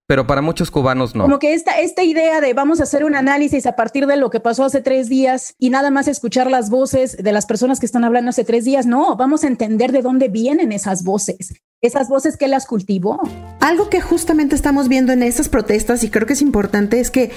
pero 0.09 0.25
para 0.25 0.41
muchos 0.41 0.71
cubanos 0.71 1.13
no. 1.13 1.25
Como 1.25 1.37
que 1.37 1.53
esta, 1.53 1.79
esta 1.79 2.01
idea 2.01 2.41
de 2.41 2.55
vamos 2.55 2.79
a 2.79 2.83
hacer 2.83 3.03
un 3.03 3.13
análisis 3.13 3.67
a 3.67 3.75
partir 3.75 4.07
de 4.07 4.17
lo 4.17 4.31
que 4.31 4.39
pasó 4.39 4.63
hace 4.63 4.81
tres 4.81 5.07
días 5.07 5.53
y 5.59 5.69
nada 5.69 5.91
más 5.91 6.07
escuchar 6.07 6.49
las 6.49 6.71
voces 6.71 7.15
de 7.17 7.31
las 7.31 7.45
personas 7.45 7.79
que 7.79 7.85
están 7.85 8.03
hablando 8.03 8.29
hace 8.29 8.43
tres 8.43 8.65
días, 8.65 8.87
no, 8.87 9.15
vamos 9.15 9.43
a 9.43 9.47
entender 9.47 9.91
de 9.91 10.01
dónde 10.01 10.27
vienen 10.27 10.71
esas 10.71 11.03
voces, 11.03 11.53
esas 11.79 12.09
voces 12.09 12.37
que 12.37 12.47
las 12.47 12.65
cultivó. 12.65 13.21
Algo 13.59 13.91
que 13.91 14.01
justamente 14.01 14.55
estamos 14.55 14.87
viendo 14.87 15.13
en 15.13 15.21
esas 15.21 15.47
protestas 15.47 16.03
y 16.03 16.09
creo 16.09 16.25
que 16.25 16.33
es 16.33 16.41
importante 16.41 16.99
es 16.99 17.11
que 17.11 17.29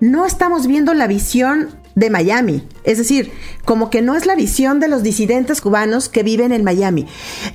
no 0.00 0.26
estamos 0.26 0.66
viendo 0.66 0.94
la 0.94 1.06
visión 1.06 1.76
de 1.96 2.10
Miami. 2.10 2.62
Es 2.84 2.98
decir, 2.98 3.32
como 3.64 3.90
que 3.90 4.02
no 4.02 4.14
es 4.14 4.26
la 4.26 4.36
visión 4.36 4.78
de 4.78 4.86
los 4.86 5.02
disidentes 5.02 5.60
cubanos 5.60 6.08
que 6.08 6.22
viven 6.22 6.52
en 6.52 6.62
Miami. 6.62 7.08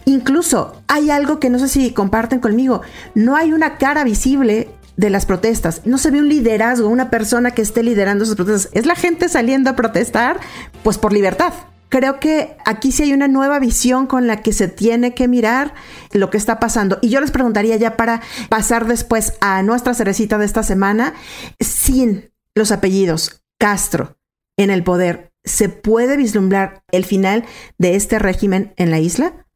Incluso 0.03 0.81
hay 0.87 1.09
algo 1.09 1.39
que 1.39 1.49
no 1.49 1.59
sé 1.59 1.69
si 1.69 1.91
comparten 1.93 2.39
conmigo. 2.39 2.81
No 3.15 3.37
hay 3.37 3.53
una 3.53 3.77
cara 3.77 4.03
visible 4.03 4.67
de 4.97 5.09
las 5.09 5.25
protestas. 5.25 5.83
No 5.85 5.97
se 5.97 6.11
ve 6.11 6.19
un 6.19 6.27
liderazgo, 6.27 6.89
una 6.89 7.09
persona 7.09 7.51
que 7.51 7.61
esté 7.61 7.83
liderando 7.83 8.23
esas 8.23 8.35
protestas. 8.35 8.71
Es 8.73 8.85
la 8.85 8.95
gente 8.95 9.29
saliendo 9.29 9.69
a 9.69 9.75
protestar, 9.75 10.39
pues 10.83 10.97
por 10.97 11.13
libertad. 11.13 11.53
Creo 11.89 12.19
que 12.19 12.55
aquí 12.65 12.91
sí 12.91 13.03
hay 13.03 13.13
una 13.13 13.27
nueva 13.27 13.59
visión 13.59 14.07
con 14.07 14.25
la 14.25 14.41
que 14.41 14.53
se 14.53 14.69
tiene 14.69 15.13
que 15.13 15.27
mirar 15.27 15.73
lo 16.13 16.29
que 16.29 16.37
está 16.37 16.57
pasando. 16.59 16.97
Y 17.01 17.09
yo 17.09 17.21
les 17.21 17.31
preguntaría 17.31 17.75
ya 17.75 17.95
para 17.95 18.21
pasar 18.49 18.87
después 18.87 19.33
a 19.39 19.61
nuestra 19.61 19.93
cerecita 19.93 20.37
de 20.37 20.45
esta 20.45 20.63
semana, 20.63 21.13
sin 21.59 22.31
los 22.55 22.71
apellidos 22.71 23.43
Castro, 23.59 24.17
en 24.57 24.69
el 24.69 24.83
poder, 24.83 25.31
¿se 25.43 25.69
puede 25.69 26.17
vislumbrar 26.17 26.83
el 26.91 27.05
final 27.05 27.45
de 27.77 27.95
este 27.95 28.19
régimen 28.19 28.73
en 28.77 28.91
la 28.91 28.99
isla? 28.99 29.47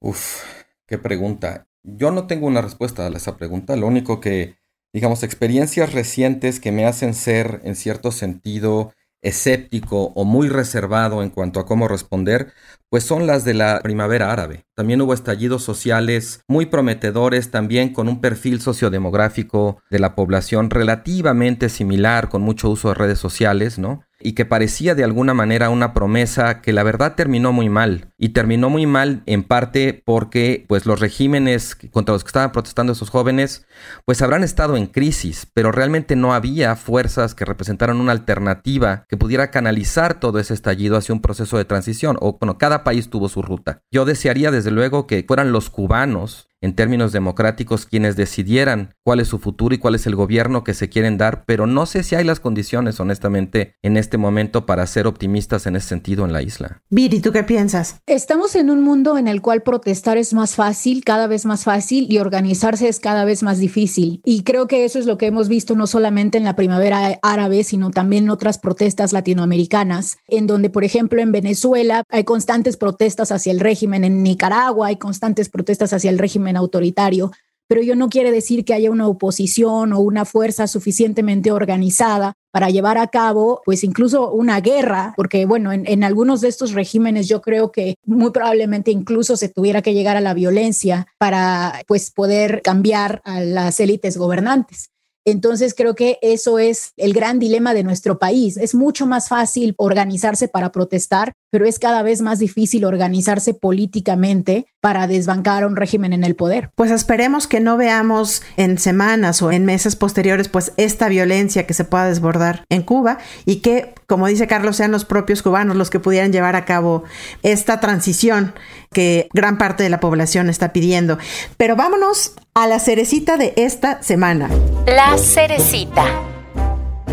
Uf, 0.00 0.42
qué 0.86 0.98
pregunta. 0.98 1.66
Yo 1.82 2.10
no 2.10 2.26
tengo 2.26 2.46
una 2.46 2.62
respuesta 2.62 3.06
a 3.06 3.10
esa 3.10 3.36
pregunta. 3.36 3.76
Lo 3.76 3.86
único 3.86 4.20
que, 4.20 4.56
digamos, 4.92 5.22
experiencias 5.22 5.92
recientes 5.92 6.60
que 6.60 6.72
me 6.72 6.86
hacen 6.86 7.14
ser, 7.14 7.60
en 7.64 7.76
cierto 7.76 8.12
sentido, 8.12 8.92
escéptico 9.22 10.12
o 10.14 10.24
muy 10.24 10.48
reservado 10.48 11.22
en 11.22 11.30
cuanto 11.30 11.58
a 11.58 11.66
cómo 11.66 11.88
responder, 11.88 12.52
pues 12.88 13.04
son 13.04 13.26
las 13.26 13.44
de 13.44 13.54
la 13.54 13.80
primavera 13.82 14.30
árabe. 14.32 14.66
También 14.74 15.00
hubo 15.00 15.14
estallidos 15.14 15.64
sociales 15.64 16.42
muy 16.46 16.66
prometedores, 16.66 17.50
también 17.50 17.92
con 17.92 18.08
un 18.08 18.20
perfil 18.20 18.60
sociodemográfico 18.60 19.82
de 19.90 19.98
la 19.98 20.14
población 20.14 20.70
relativamente 20.70 21.68
similar, 21.68 22.28
con 22.28 22.42
mucho 22.42 22.70
uso 22.70 22.88
de 22.88 22.94
redes 22.94 23.18
sociales, 23.18 23.78
¿no? 23.78 24.05
Y 24.20 24.32
que 24.32 24.44
parecía 24.44 24.94
de 24.94 25.04
alguna 25.04 25.34
manera 25.34 25.70
una 25.70 25.92
promesa 25.92 26.62
que 26.62 26.72
la 26.72 26.82
verdad 26.82 27.14
terminó 27.14 27.52
muy 27.52 27.68
mal. 27.68 28.12
Y 28.18 28.30
terminó 28.30 28.70
muy 28.70 28.86
mal 28.86 29.22
en 29.26 29.42
parte 29.42 30.02
porque 30.04 30.64
pues 30.68 30.86
los 30.86 31.00
regímenes 31.00 31.76
contra 31.90 32.14
los 32.14 32.24
que 32.24 32.28
estaban 32.28 32.52
protestando 32.52 32.94
esos 32.94 33.10
jóvenes 33.10 33.66
pues 34.04 34.22
habrán 34.22 34.42
estado 34.42 34.76
en 34.76 34.86
crisis, 34.86 35.46
pero 35.52 35.70
realmente 35.70 36.16
no 36.16 36.32
había 36.32 36.76
fuerzas 36.76 37.34
que 37.34 37.44
representaran 37.44 38.00
una 38.00 38.12
alternativa 38.12 39.04
que 39.08 39.16
pudiera 39.16 39.50
canalizar 39.50 40.18
todo 40.18 40.38
ese 40.38 40.54
estallido 40.54 40.96
hacia 40.96 41.14
un 41.14 41.20
proceso 41.20 41.58
de 41.58 41.64
transición. 41.64 42.16
O 42.20 42.38
bueno, 42.38 42.58
cada 42.58 42.84
país 42.84 43.10
tuvo 43.10 43.28
su 43.28 43.42
ruta. 43.42 43.82
Yo 43.90 44.04
desearía 44.04 44.50
desde 44.50 44.70
luego 44.70 45.06
que 45.06 45.24
fueran 45.26 45.52
los 45.52 45.70
cubanos 45.70 46.48
en 46.60 46.74
términos 46.74 47.12
democráticos 47.12 47.86
quienes 47.86 48.16
decidieran 48.16 48.94
cuál 49.04 49.20
es 49.20 49.28
su 49.28 49.38
futuro 49.38 49.74
y 49.74 49.78
cuál 49.78 49.94
es 49.94 50.06
el 50.06 50.16
gobierno 50.16 50.64
que 50.64 50.74
se 50.74 50.88
quieren 50.88 51.18
dar, 51.18 51.44
pero 51.46 51.66
no 51.66 51.86
sé 51.86 52.02
si 52.02 52.14
hay 52.14 52.24
las 52.24 52.40
condiciones, 52.40 52.98
honestamente, 53.00 53.74
en 53.82 53.96
este 53.96 54.18
momento 54.18 54.66
para 54.66 54.86
ser 54.86 55.06
optimistas 55.06 55.66
en 55.66 55.76
ese 55.76 55.88
sentido 55.88 56.24
en 56.24 56.32
la 56.32 56.42
isla. 56.42 56.82
Viri, 56.90 57.20
¿tú 57.20 57.32
qué 57.32 57.42
piensas? 57.42 57.96
Estamos 58.06 58.54
en 58.56 58.70
un 58.70 58.82
mundo 58.82 59.18
en 59.18 59.28
el 59.28 59.42
cual 59.42 59.62
protestar 59.62 60.16
es 60.16 60.32
más 60.32 60.54
fácil, 60.54 61.04
cada 61.04 61.26
vez 61.26 61.46
más 61.46 61.64
fácil, 61.64 62.06
y 62.10 62.18
organizarse 62.18 62.88
es 62.88 63.00
cada 63.00 63.24
vez 63.24 63.42
más 63.42 63.58
difícil. 63.58 64.20
Y 64.24 64.42
creo 64.42 64.66
que 64.66 64.84
eso 64.84 64.98
es 64.98 65.06
lo 65.06 65.18
que 65.18 65.26
hemos 65.26 65.48
visto 65.48 65.74
no 65.74 65.86
solamente 65.86 66.38
en 66.38 66.44
la 66.44 66.56
primavera 66.56 67.18
árabe, 67.22 67.64
sino 67.64 67.90
también 67.90 68.24
en 68.24 68.30
otras 68.30 68.58
protestas 68.58 69.12
latinoamericanas, 69.12 70.18
en 70.28 70.46
donde, 70.46 70.70
por 70.70 70.84
ejemplo, 70.84 71.20
en 71.20 71.32
Venezuela 71.32 72.02
hay 72.08 72.24
constantes 72.24 72.76
protestas 72.76 73.32
hacia 73.32 73.52
el 73.52 73.60
régimen, 73.60 74.04
en 74.04 74.22
Nicaragua 74.22 74.88
hay 74.88 74.96
constantes 74.96 75.48
protestas 75.48 75.92
hacia 75.92 76.10
el 76.10 76.18
régimen 76.18 76.45
autoritario, 76.54 77.32
pero 77.68 77.80
ello 77.80 77.96
no 77.96 78.08
quiere 78.08 78.30
decir 78.30 78.64
que 78.64 78.74
haya 78.74 78.90
una 78.90 79.08
oposición 79.08 79.92
o 79.92 80.00
una 80.00 80.24
fuerza 80.24 80.66
suficientemente 80.66 81.50
organizada 81.50 82.34
para 82.52 82.70
llevar 82.70 82.96
a 82.96 83.08
cabo, 83.08 83.60
pues 83.64 83.82
incluso 83.84 84.30
una 84.30 84.60
guerra, 84.60 85.14
porque 85.16 85.46
bueno, 85.46 85.72
en, 85.72 85.86
en, 85.86 86.04
algunos 86.04 86.40
de 86.40 86.48
estos 86.48 86.72
regímenes 86.72 87.28
yo 87.28 87.42
creo 87.42 87.72
que 87.72 87.96
muy 88.04 88.30
probablemente 88.30 88.90
incluso 88.90 89.36
se 89.36 89.48
tuviera 89.48 89.82
que 89.82 89.94
llegar 89.94 90.16
a 90.16 90.20
la 90.20 90.34
violencia 90.34 91.08
para 91.18 91.82
pues 91.88 92.10
poder 92.10 92.62
cambiar 92.62 93.20
a 93.24 93.40
las 93.40 93.80
élites 93.80 94.16
gobernantes. 94.16 94.90
Entonces 95.26 95.74
creo 95.74 95.96
que 95.96 96.20
eso 96.22 96.60
es 96.60 96.92
el 96.96 97.12
gran 97.12 97.40
dilema 97.40 97.74
de 97.74 97.82
nuestro 97.82 98.16
país. 98.16 98.56
Es 98.56 98.76
mucho 98.76 99.06
más 99.06 99.28
fácil 99.28 99.74
organizarse 99.76 100.46
para 100.46 100.70
protestar, 100.70 101.32
pero 101.56 101.64
es 101.64 101.78
cada 101.78 102.02
vez 102.02 102.20
más 102.20 102.38
difícil 102.38 102.84
organizarse 102.84 103.54
políticamente 103.54 104.66
para 104.82 105.06
desbancar 105.06 105.62
a 105.62 105.66
un 105.66 105.74
régimen 105.74 106.12
en 106.12 106.22
el 106.22 106.36
poder. 106.36 106.68
Pues 106.74 106.90
esperemos 106.90 107.46
que 107.46 107.60
no 107.60 107.78
veamos 107.78 108.42
en 108.58 108.76
semanas 108.76 109.40
o 109.40 109.50
en 109.50 109.64
meses 109.64 109.96
posteriores 109.96 110.50
pues 110.50 110.74
esta 110.76 111.08
violencia 111.08 111.66
que 111.66 111.72
se 111.72 111.84
pueda 111.84 112.08
desbordar 112.08 112.66
en 112.68 112.82
Cuba 112.82 113.16
y 113.46 113.62
que, 113.62 113.94
como 114.06 114.26
dice 114.26 114.46
Carlos, 114.46 114.76
sean 114.76 114.92
los 114.92 115.06
propios 115.06 115.42
cubanos 115.42 115.76
los 115.76 115.88
que 115.88 115.98
pudieran 115.98 116.30
llevar 116.30 116.56
a 116.56 116.66
cabo 116.66 117.04
esta 117.42 117.80
transición 117.80 118.52
que 118.92 119.30
gran 119.32 119.56
parte 119.56 119.82
de 119.82 119.88
la 119.88 119.98
población 119.98 120.50
está 120.50 120.74
pidiendo. 120.74 121.16
Pero 121.56 121.74
vámonos 121.74 122.34
a 122.52 122.66
la 122.66 122.80
cerecita 122.80 123.38
de 123.38 123.54
esta 123.56 124.02
semana. 124.02 124.50
La 124.86 125.16
cerecita. 125.16 126.04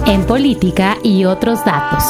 En 0.06 0.26
política 0.26 0.98
y 1.02 1.24
otros 1.24 1.64
datos. 1.64 2.04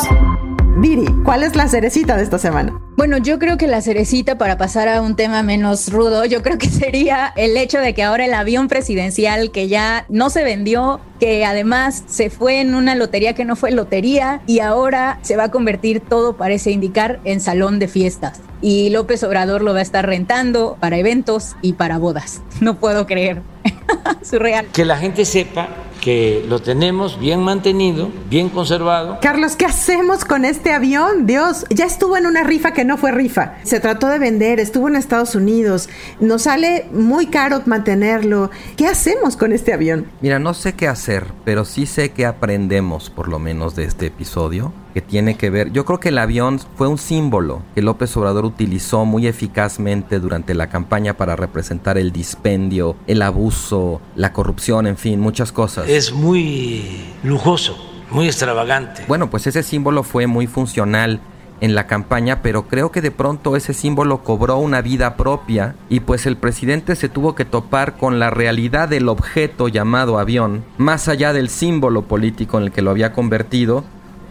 Viri, 0.75 1.05
¿cuál 1.23 1.43
es 1.43 1.55
la 1.55 1.67
cerecita 1.67 2.17
de 2.17 2.23
esta 2.23 2.39
semana? 2.39 2.73
Bueno, 2.97 3.17
yo 3.17 3.37
creo 3.37 3.57
que 3.57 3.67
la 3.67 3.81
cerecita 3.81 4.39
para 4.39 4.57
pasar 4.57 4.89
a 4.89 5.03
un 5.03 5.15
tema 5.15 5.43
menos 5.43 5.91
rudo, 5.91 6.25
yo 6.25 6.41
creo 6.41 6.57
que 6.57 6.67
sería 6.69 7.31
el 7.35 7.55
hecho 7.57 7.77
de 7.77 7.93
que 7.93 8.01
ahora 8.01 8.25
el 8.25 8.33
avión 8.33 8.67
presidencial 8.67 9.51
que 9.51 9.67
ya 9.67 10.05
no 10.09 10.31
se 10.31 10.43
vendió, 10.43 10.99
que 11.19 11.45
además 11.45 12.03
se 12.07 12.31
fue 12.31 12.59
en 12.59 12.73
una 12.73 12.95
lotería 12.95 13.33
que 13.33 13.45
no 13.45 13.55
fue 13.55 13.71
lotería 13.71 14.41
y 14.47 14.59
ahora 14.59 15.19
se 15.21 15.37
va 15.37 15.45
a 15.45 15.51
convertir 15.51 15.99
todo 15.99 16.37
parece 16.37 16.71
indicar 16.71 17.19
en 17.23 17.39
salón 17.39 17.77
de 17.77 17.87
fiestas. 17.87 18.41
Y 18.59 18.89
López 18.89 19.23
Obrador 19.23 19.61
lo 19.61 19.73
va 19.73 19.79
a 19.79 19.83
estar 19.83 20.07
rentando 20.07 20.77
para 20.79 20.97
eventos 20.97 21.55
y 21.61 21.73
para 21.73 21.99
bodas. 21.99 22.41
No 22.61 22.79
puedo 22.79 23.05
creer. 23.05 23.41
Surreal. 24.21 24.67
Que 24.67 24.85
la 24.85 24.97
gente 24.97 25.25
sepa 25.25 25.67
que 26.03 26.43
lo 26.49 26.59
tenemos 26.59 27.17
bien 27.17 27.41
mantenido, 27.41 28.11
bien 28.29 28.49
conservado. 28.49 29.19
Carlos, 29.21 29.55
¿qué 29.55 29.65
hacemos 29.65 30.25
con 30.25 30.43
este 30.43 30.73
avión? 30.73 31.25
Dios, 31.25 31.65
ya 31.69 31.85
estuvo 31.85 32.17
en 32.17 32.25
una 32.25 32.43
rifa 32.43 32.73
que 32.73 32.83
no 32.83 32.97
fue 32.97 33.13
rifa. 33.13 33.55
Se 33.63 33.79
trató 33.79 34.07
de 34.07 34.19
vender, 34.19 34.59
estuvo 34.59 34.89
en 34.89 34.97
Estados 34.97 35.33
Unidos. 35.33 35.87
Nos 36.19 36.41
sale 36.41 36.89
muy 36.91 37.27
caro 37.27 37.61
mantenerlo. 37.65 38.51
¿Qué 38.75 38.87
hacemos 38.87 39.37
con 39.37 39.53
este 39.53 39.71
avión? 39.71 40.07
Mira, 40.19 40.39
no 40.39 40.53
sé 40.53 40.73
qué 40.73 40.89
hacer, 40.89 41.27
pero 41.45 41.63
sí 41.63 41.85
sé 41.85 42.11
que 42.11 42.25
aprendemos 42.25 43.09
por 43.09 43.29
lo 43.29 43.39
menos 43.39 43.73
de 43.77 43.85
este 43.85 44.07
episodio 44.07 44.73
que 44.93 45.01
tiene 45.01 45.35
que 45.35 45.49
ver, 45.49 45.71
yo 45.71 45.85
creo 45.85 45.99
que 45.99 46.09
el 46.09 46.17
avión 46.17 46.59
fue 46.75 46.87
un 46.87 46.97
símbolo 46.97 47.61
que 47.73 47.81
López 47.81 48.15
Obrador 48.15 48.45
utilizó 48.45 49.05
muy 49.05 49.27
eficazmente 49.27 50.19
durante 50.19 50.53
la 50.53 50.67
campaña 50.67 51.15
para 51.15 51.35
representar 51.35 51.97
el 51.97 52.11
dispendio, 52.11 52.95
el 53.07 53.21
abuso, 53.21 54.01
la 54.15 54.33
corrupción, 54.33 54.87
en 54.87 54.97
fin, 54.97 55.19
muchas 55.19 55.51
cosas. 55.51 55.89
Es 55.89 56.13
muy 56.13 57.01
lujoso, 57.23 57.75
muy 58.11 58.27
extravagante. 58.27 59.03
Bueno, 59.07 59.29
pues 59.29 59.47
ese 59.47 59.63
símbolo 59.63 60.03
fue 60.03 60.27
muy 60.27 60.47
funcional 60.47 61.19
en 61.63 61.75
la 61.75 61.87
campaña, 61.87 62.41
pero 62.41 62.67
creo 62.67 62.91
que 62.91 63.01
de 63.01 63.11
pronto 63.11 63.55
ese 63.55 63.73
símbolo 63.73 64.23
cobró 64.23 64.57
una 64.57 64.81
vida 64.81 65.15
propia 65.15 65.75
y 65.87 66.01
pues 66.01 66.25
el 66.25 66.35
presidente 66.35 66.95
se 66.97 67.07
tuvo 67.07 67.35
que 67.35 67.45
topar 67.45 67.95
con 67.97 68.19
la 68.19 68.29
realidad 68.29 68.89
del 68.89 69.07
objeto 69.07 69.69
llamado 69.69 70.19
avión, 70.19 70.65
más 70.77 71.07
allá 71.07 71.31
del 71.31 71.47
símbolo 71.47 72.01
político 72.03 72.57
en 72.57 72.65
el 72.65 72.71
que 72.71 72.81
lo 72.81 72.91
había 72.91 73.13
convertido, 73.13 73.85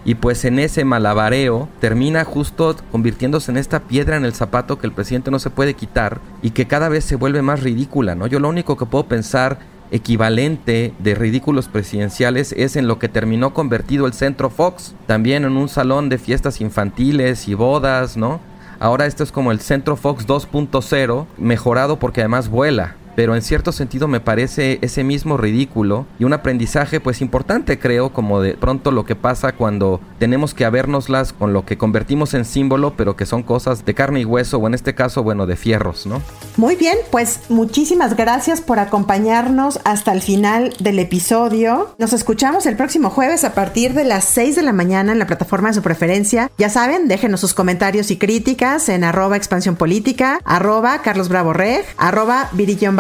y 0.05 0.17
pues 0.17 0.45
en 0.45 0.59
ese 0.59 0.85
malabareo 0.85 1.69
termina 1.81 2.25
justo 2.25 2.77
convirtiéndose 2.91 3.51
en 3.51 3.57
esta 3.57 3.81
piedra 3.81 4.17
en 4.17 4.25
el 4.25 4.35
zapato 4.35 4.79
que 4.79 4.87
el 4.87 4.93
presidente 4.93 5.31
no 5.31 5.39
se 5.39 5.51
puede 5.51 5.75
quitar 5.75 6.21
y 6.43 6.51
que 6.51 6.67
cada 6.67 6.89
vez 6.89 7.05
se 7.05 7.17
vuelve 7.17 7.43
más 7.43 7.63
ridícula, 7.63 8.15
¿no? 8.15 8.27
Yo 8.27 8.41
lo 8.41 8.49
único 8.49 8.77
que 8.77 8.87
puedo 8.87 9.07
pensar 9.07 9.59
equivalente 9.91 10.95
de 10.99 11.15
ridículos 11.15 11.69
presidenciales 11.69 12.53
es 12.53 12.77
en 12.77 12.89
lo 12.89 12.99
que 12.99 13.09
terminó 13.09 13.53
convertido 13.53 14.07
el 14.07 14.15
Centro 14.15 14.49
Fox, 14.49 14.95
también 15.07 15.45
en 15.45 15.57
un 15.57 15.69
salón 15.69 16.09
de 16.09 16.19
fiestas 16.19 16.61
infantiles 16.61 17.47
y 17.47 17.55
bodas, 17.55 18.17
¿no? 18.17 18.41
Ahora 18.81 19.07
esto 19.07 19.23
es 19.23 19.31
como 19.31 19.53
el 19.53 19.61
Centro 19.61 19.97
Fox 19.97 20.27
2.0, 20.27 21.27
mejorado 21.39 21.99
porque 21.99 22.23
además 22.23 22.49
vuela 22.49 22.97
pero 23.15 23.35
en 23.35 23.43
cierto 23.43 23.73
sentido 23.73 24.09
me 24.09 24.21
parece 24.21 24.79
ese 24.83 25.05
mismo 25.05 25.37
ridículo 25.37 26.07
y 26.19 26.25
un 26.25 26.33
aprendizaje 26.33 27.01
pues 27.01 27.21
importante 27.21 27.79
creo 27.79 28.13
como 28.13 28.41
de 28.41 28.55
pronto 28.55 28.91
lo 28.91 29.05
que 29.05 29.17
pasa 29.17 29.53
cuando 29.53 30.01
tenemos 30.19 30.55
que 30.55 30.65
habernoslas 30.65 31.33
con 31.33 31.53
lo 31.53 31.65
que 31.65 31.79
convertimos 31.79 32.35
en 32.35 32.45
símbolo 32.45 32.95
pero 32.97 33.17
que 33.17 33.27
son 33.27 33.43
cosas 33.43 33.85
de 33.85 33.95
carne 33.95 34.21
y 34.21 34.25
hueso 34.25 34.59
o 34.59 34.67
en 34.67 34.75
este 34.75 34.95
caso 34.95 35.23
bueno 35.23 35.47
de 35.47 35.57
fierros, 35.57 36.07
¿no? 36.07 36.23
Muy 36.57 36.77
bien, 36.77 36.97
pues 37.11 37.41
muchísimas 37.49 38.17
gracias 38.17 38.61
por 38.61 38.79
acompañarnos 38.79 39.81
hasta 39.85 40.13
el 40.13 40.23
final 40.23 40.75
del 40.79 40.99
episodio. 40.99 41.95
Nos 41.99 42.13
escuchamos 42.13 42.67
el 42.67 42.77
próximo 42.77 43.11
jueves 43.11 43.45
a 43.45 43.55
partir 43.55 43.95
de 43.95 44.05
las 44.05 44.25
6 44.25 44.57
de 44.57 44.63
la 44.63 44.73
mañana 44.73 45.13
en 45.13 45.19
la 45.19 45.27
plataforma 45.27 45.69
de 45.69 45.75
su 45.75 45.83
preferencia. 45.83 46.51
Ya 46.59 46.69
saben, 46.69 47.09
déjenos 47.09 47.41
sus 47.41 47.55
comentarios 47.55 48.11
y 48.11 48.17
críticas 48.17 48.89
en 48.89 49.05
arroba 49.05 49.37
expansión 49.37 49.77
política, 49.77 50.41
arroba 50.45 51.03
Carlos 51.03 51.29
Bravo 51.29 51.53
Reg, 51.53 51.85
arroba 51.97 52.49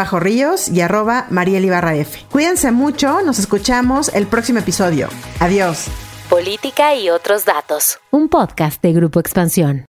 Bajo 0.02 0.18
Ríos 0.18 0.66
y 0.66 0.80
arroba 0.80 1.26
Mariel 1.30 1.64
Ibarra 1.64 1.94
F. 1.94 2.26
Cuídense 2.28 2.72
mucho, 2.72 3.22
nos 3.22 3.38
escuchamos 3.38 4.08
el 4.08 4.26
próximo 4.26 4.58
episodio. 4.58 5.08
Adiós. 5.38 5.86
Política 6.28 6.96
y 6.96 7.08
otros 7.08 7.44
datos. 7.44 8.00
Un 8.10 8.28
podcast 8.28 8.82
de 8.82 8.92
Grupo 8.94 9.20
Expansión. 9.20 9.86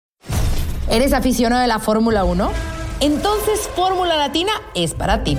¿Eres 0.91 1.15
aficionado 1.15 1.63
de 1.63 1.69
la 1.69 1.79
Fórmula 1.79 2.25
1? 2.25 2.53
Entonces 3.01 3.71
Fórmula 3.75 4.17
Latina 4.17 4.53
es 4.75 4.93
para 4.93 5.25
ti. 5.25 5.39